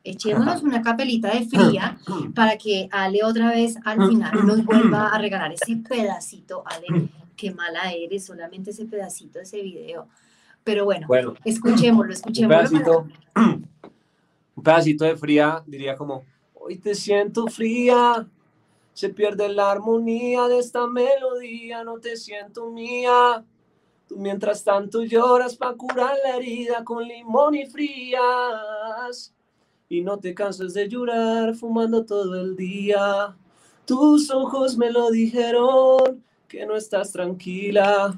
[0.05, 1.97] Echémonos una capelita de fría
[2.35, 6.65] para que Ale otra vez al final nos vuelva a regalar ese pedacito.
[6.67, 10.07] Ale, qué mala eres, solamente ese pedacito de ese video.
[10.65, 12.61] Pero bueno, bueno escuchémoslo, escuchémoslo.
[12.61, 13.07] Un pedacito,
[14.57, 16.31] un pedacito de fría, diría como
[16.65, 18.25] Hoy te siento fría,
[18.93, 23.45] se pierde la armonía de esta melodía, no te siento mía.
[24.07, 29.35] Tú mientras tanto lloras para curar la herida con limón y frías.
[29.89, 33.37] Y no te cansas de llorar fumando todo el día.
[33.85, 38.17] Tus ojos me lo dijeron, que no estás tranquila.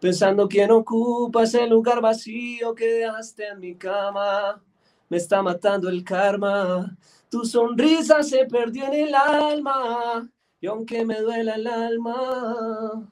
[0.00, 4.62] Pensando quién ocupa ese lugar vacío que dejaste en mi cama.
[5.08, 6.96] Me está matando el karma.
[7.28, 10.28] Tu sonrisa se perdió en el alma
[10.64, 13.06] y aunque me duela el alma,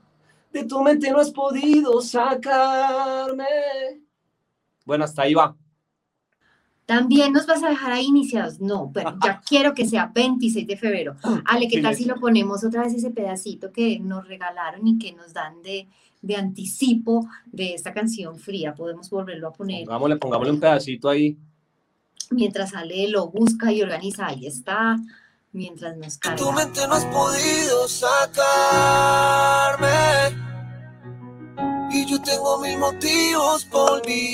[0.51, 3.45] de tu mente no has podido sacarme.
[4.87, 5.55] Bueno, hasta ahí va.
[6.87, 8.59] También nos vas a dejar ahí iniciados.
[8.59, 11.17] No, pero ya quiero que sea 26 de febrero.
[11.45, 15.13] Ale, ¿qué tal si lo ponemos otra vez ese pedacito que nos regalaron y que
[15.13, 15.89] nos dan de,
[16.23, 18.75] de anticipo de esta canción fría?
[18.75, 19.85] Podemos volverlo a poner.
[19.85, 21.37] Pongámosle, pongámosle un pedacito ahí
[22.31, 24.99] mientras sale lo busca y organiza, ahí está,
[25.53, 26.37] mientras nos carga.
[26.37, 29.83] Tu mente no has podido sacarme
[31.93, 34.33] y yo tengo mil motivos por olvidarte.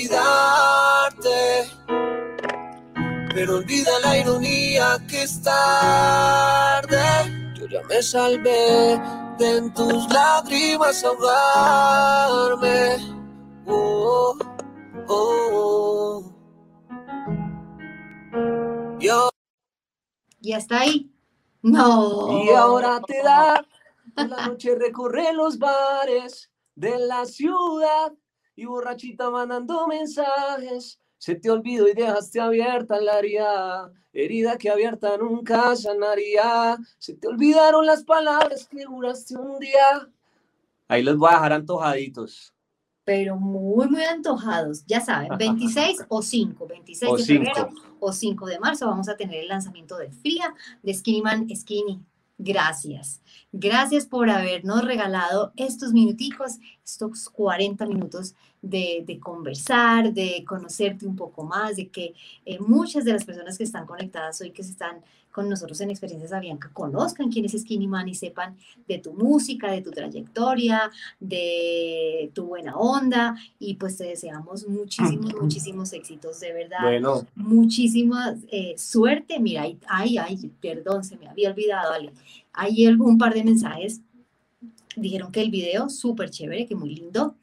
[3.33, 6.97] Pero olvida la ironía que es tarde.
[7.55, 8.99] Yo ya me salvé
[9.37, 12.97] de en tus lágrimas ahogarme.
[13.67, 14.37] oh,
[15.07, 15.49] oh.
[15.53, 15.88] oh.
[18.99, 19.29] Yo.
[20.41, 21.11] ¿Y hasta ahí?
[21.61, 22.43] No.
[22.43, 23.65] Y ahora te da.
[24.15, 28.13] la noche recorre los bares de la ciudad
[28.55, 30.99] y borrachita mandando mensajes.
[31.17, 36.77] Se te olvidó y dejaste abierta la herida, herida que abierta nunca sanaría.
[36.97, 40.09] Se te olvidaron las palabras que juraste un día.
[40.87, 42.53] Ahí los voy a dejar antojaditos
[43.03, 44.83] pero muy, muy antojados.
[44.85, 47.69] Ya saben, 26 o 5, 26 de febrero
[47.99, 52.01] o 5 de marzo vamos a tener el lanzamiento de Fría de Skinny Man Skinny.
[52.37, 53.21] Gracias.
[53.51, 56.53] Gracias por habernos regalado estos minuticos,
[56.85, 62.13] estos 40 minutos de, de conversar, de conocerte un poco más, de que
[62.45, 65.01] eh, muchas de las personas que están conectadas hoy, que están
[65.31, 68.57] con nosotros en Experiencias Avianca conozcan quién es Skinny Man y sepan
[68.87, 75.33] de tu música, de tu trayectoria, de tu buena onda y pues te deseamos muchísimos,
[75.39, 76.81] muchísimos éxitos, de verdad.
[76.81, 77.27] Bueno.
[77.35, 79.39] Muchísima eh, suerte.
[79.39, 82.11] Mira, ay, ay, perdón, se me había olvidado, Ale.
[82.53, 84.01] Hay algún par de mensajes
[84.95, 87.35] dijeron que el video súper chévere, que muy lindo.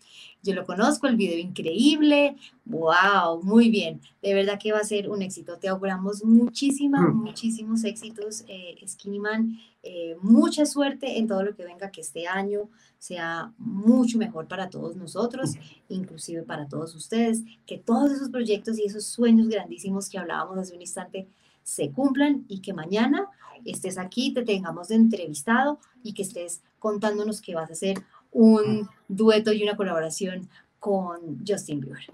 [0.47, 2.37] Yo lo conozco, el video increíble.
[2.67, 3.43] ¡Wow!
[3.43, 4.01] Muy bien.
[4.23, 5.59] De verdad que va a ser un éxito.
[5.59, 7.17] Te auguramos muchísimas, mm.
[7.17, 9.59] muchísimos éxitos, eh, Skinny Man.
[9.83, 14.71] Eh, mucha suerte en todo lo que venga, que este año sea mucho mejor para
[14.71, 15.55] todos nosotros,
[15.89, 17.43] inclusive para todos ustedes.
[17.67, 21.27] Que todos esos proyectos y esos sueños grandísimos que hablábamos hace un instante
[21.65, 23.29] se cumplan y que mañana
[23.65, 27.99] estés aquí, te tengamos de entrevistado y que estés contándonos que vas a hacer
[28.37, 32.05] un dueto y una colaboración con Justin Bieber.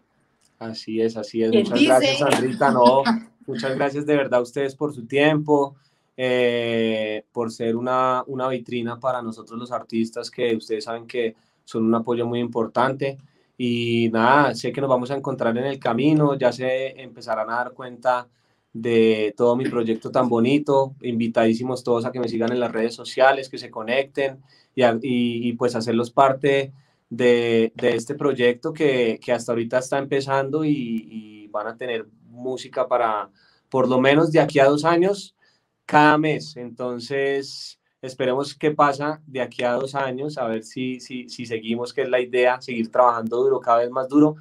[0.61, 1.53] Así es, así es.
[1.53, 2.71] Muchas gracias, Sandrita.
[2.71, 3.03] No,
[3.47, 5.75] muchas gracias de verdad a ustedes por su tiempo,
[6.17, 11.85] eh, por ser una, una vitrina para nosotros los artistas que ustedes saben que son
[11.85, 13.19] un apoyo muy importante.
[13.59, 17.57] Y nada, sé que nos vamos a encontrar en el camino, ya se empezarán a
[17.57, 18.29] dar cuenta
[18.73, 20.95] de todo mi proyecto tan bonito.
[21.03, 24.43] Invitadísimos todos a que me sigan en las redes sociales, que se conecten
[24.75, 26.73] y, pues hacerlos parte
[27.11, 33.29] de, este proyecto que, hasta ahorita está empezando y, van a tener música para
[33.69, 35.37] por lo menos de aquí a dos años
[35.85, 36.57] cada mes.
[36.57, 41.93] Entonces, esperemos qué pasa de aquí a dos años, a ver si, si, si seguimos,
[41.93, 44.37] que es la idea, seguir trabajando duro, cada vez más duro.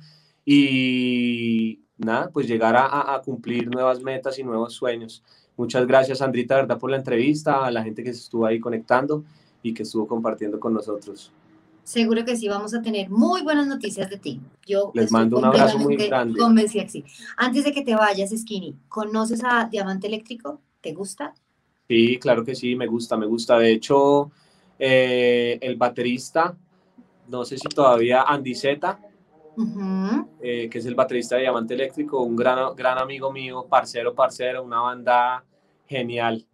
[0.45, 5.23] Y nada, pues llegar a, a cumplir nuevas metas y nuevos sueños.
[5.57, 9.23] Muchas gracias, Sandrita, verdad, por la entrevista, a la gente que se estuvo ahí conectando
[9.61, 11.31] y que estuvo compartiendo con nosotros.
[11.83, 14.39] Seguro que sí, vamos a tener muy buenas noticias de ti.
[14.65, 16.39] Yo les mando un abrazo muy grande.
[16.39, 17.03] Convencida sí.
[17.37, 20.61] Antes de que te vayas, Skinny, ¿conoces a Diamante Eléctrico?
[20.79, 21.33] ¿Te gusta?
[21.87, 23.57] Sí, claro que sí, me gusta, me gusta.
[23.57, 24.31] De hecho,
[24.79, 26.55] eh, el baterista,
[27.27, 28.99] no sé si todavía Andy Zeta,
[30.41, 34.63] eh, que es el baterista de Diamante Eléctrico, un gran, gran amigo mío, parcero, parcero,
[34.63, 35.43] una banda
[35.87, 36.45] genial.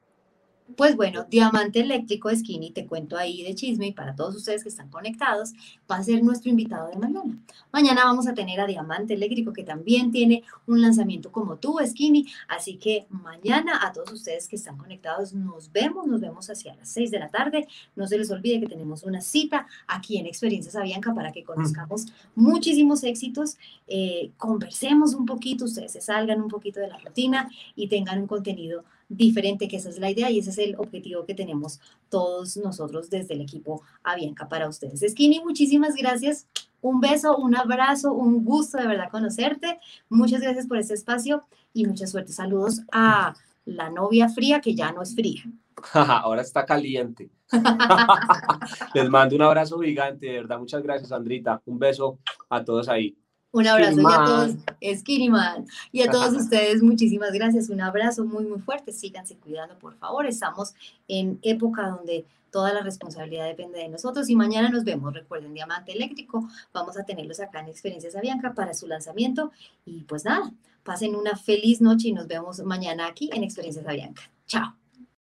[0.75, 4.69] Pues bueno, Diamante Eléctrico Skinny, te cuento ahí de chisme y para todos ustedes que
[4.69, 5.53] están conectados,
[5.89, 7.37] va a ser nuestro invitado de mañana.
[7.71, 12.27] Mañana vamos a tener a Diamante Eléctrico que también tiene un lanzamiento como tú, Skinny.
[12.49, 16.89] Así que mañana a todos ustedes que están conectados nos vemos, nos vemos hacia las
[16.89, 17.67] 6 de la tarde.
[17.95, 22.07] No se les olvide que tenemos una cita aquí en Experiencias Avianca para que conozcamos
[22.35, 23.57] muchísimos éxitos,
[23.87, 28.27] eh, conversemos un poquito, ustedes se salgan un poquito de la rutina y tengan un
[28.27, 31.79] contenido diferente, que esa es la idea y ese es el objetivo que tenemos
[32.09, 35.03] todos nosotros desde el equipo Avianca para ustedes.
[35.07, 36.47] Skinny, muchísimas gracias.
[36.81, 39.79] Un beso, un abrazo, un gusto de verdad conocerte.
[40.09, 41.43] Muchas gracias por este espacio
[41.73, 42.31] y mucha suerte.
[42.33, 43.33] Saludos a
[43.65, 45.43] la novia fría que ya no es fría.
[45.93, 47.29] Ahora está caliente.
[48.93, 50.59] Les mando un abrazo gigante, de verdad.
[50.59, 51.61] Muchas gracias, Andrita.
[51.65, 53.17] Un beso a todos ahí.
[53.57, 55.65] Un abrazo y a todos, Skinny Man.
[55.91, 57.69] Y a todos ustedes, muchísimas gracias.
[57.69, 58.91] Un abrazo muy, muy fuerte.
[58.91, 60.27] Síganse cuidando, por favor.
[60.27, 60.75] Estamos
[61.07, 64.29] en época donde toda la responsabilidad depende de nosotros.
[64.29, 65.11] Y mañana nos vemos.
[65.11, 66.47] Recuerden, Diamante Eléctrico.
[66.71, 69.51] Vamos a tenerlos acá en Experiencias Avianca para su lanzamiento.
[69.85, 70.51] Y pues nada,
[70.83, 74.21] pasen una feliz noche y nos vemos mañana aquí en Experiencias Avianca.
[74.45, 74.75] Chao.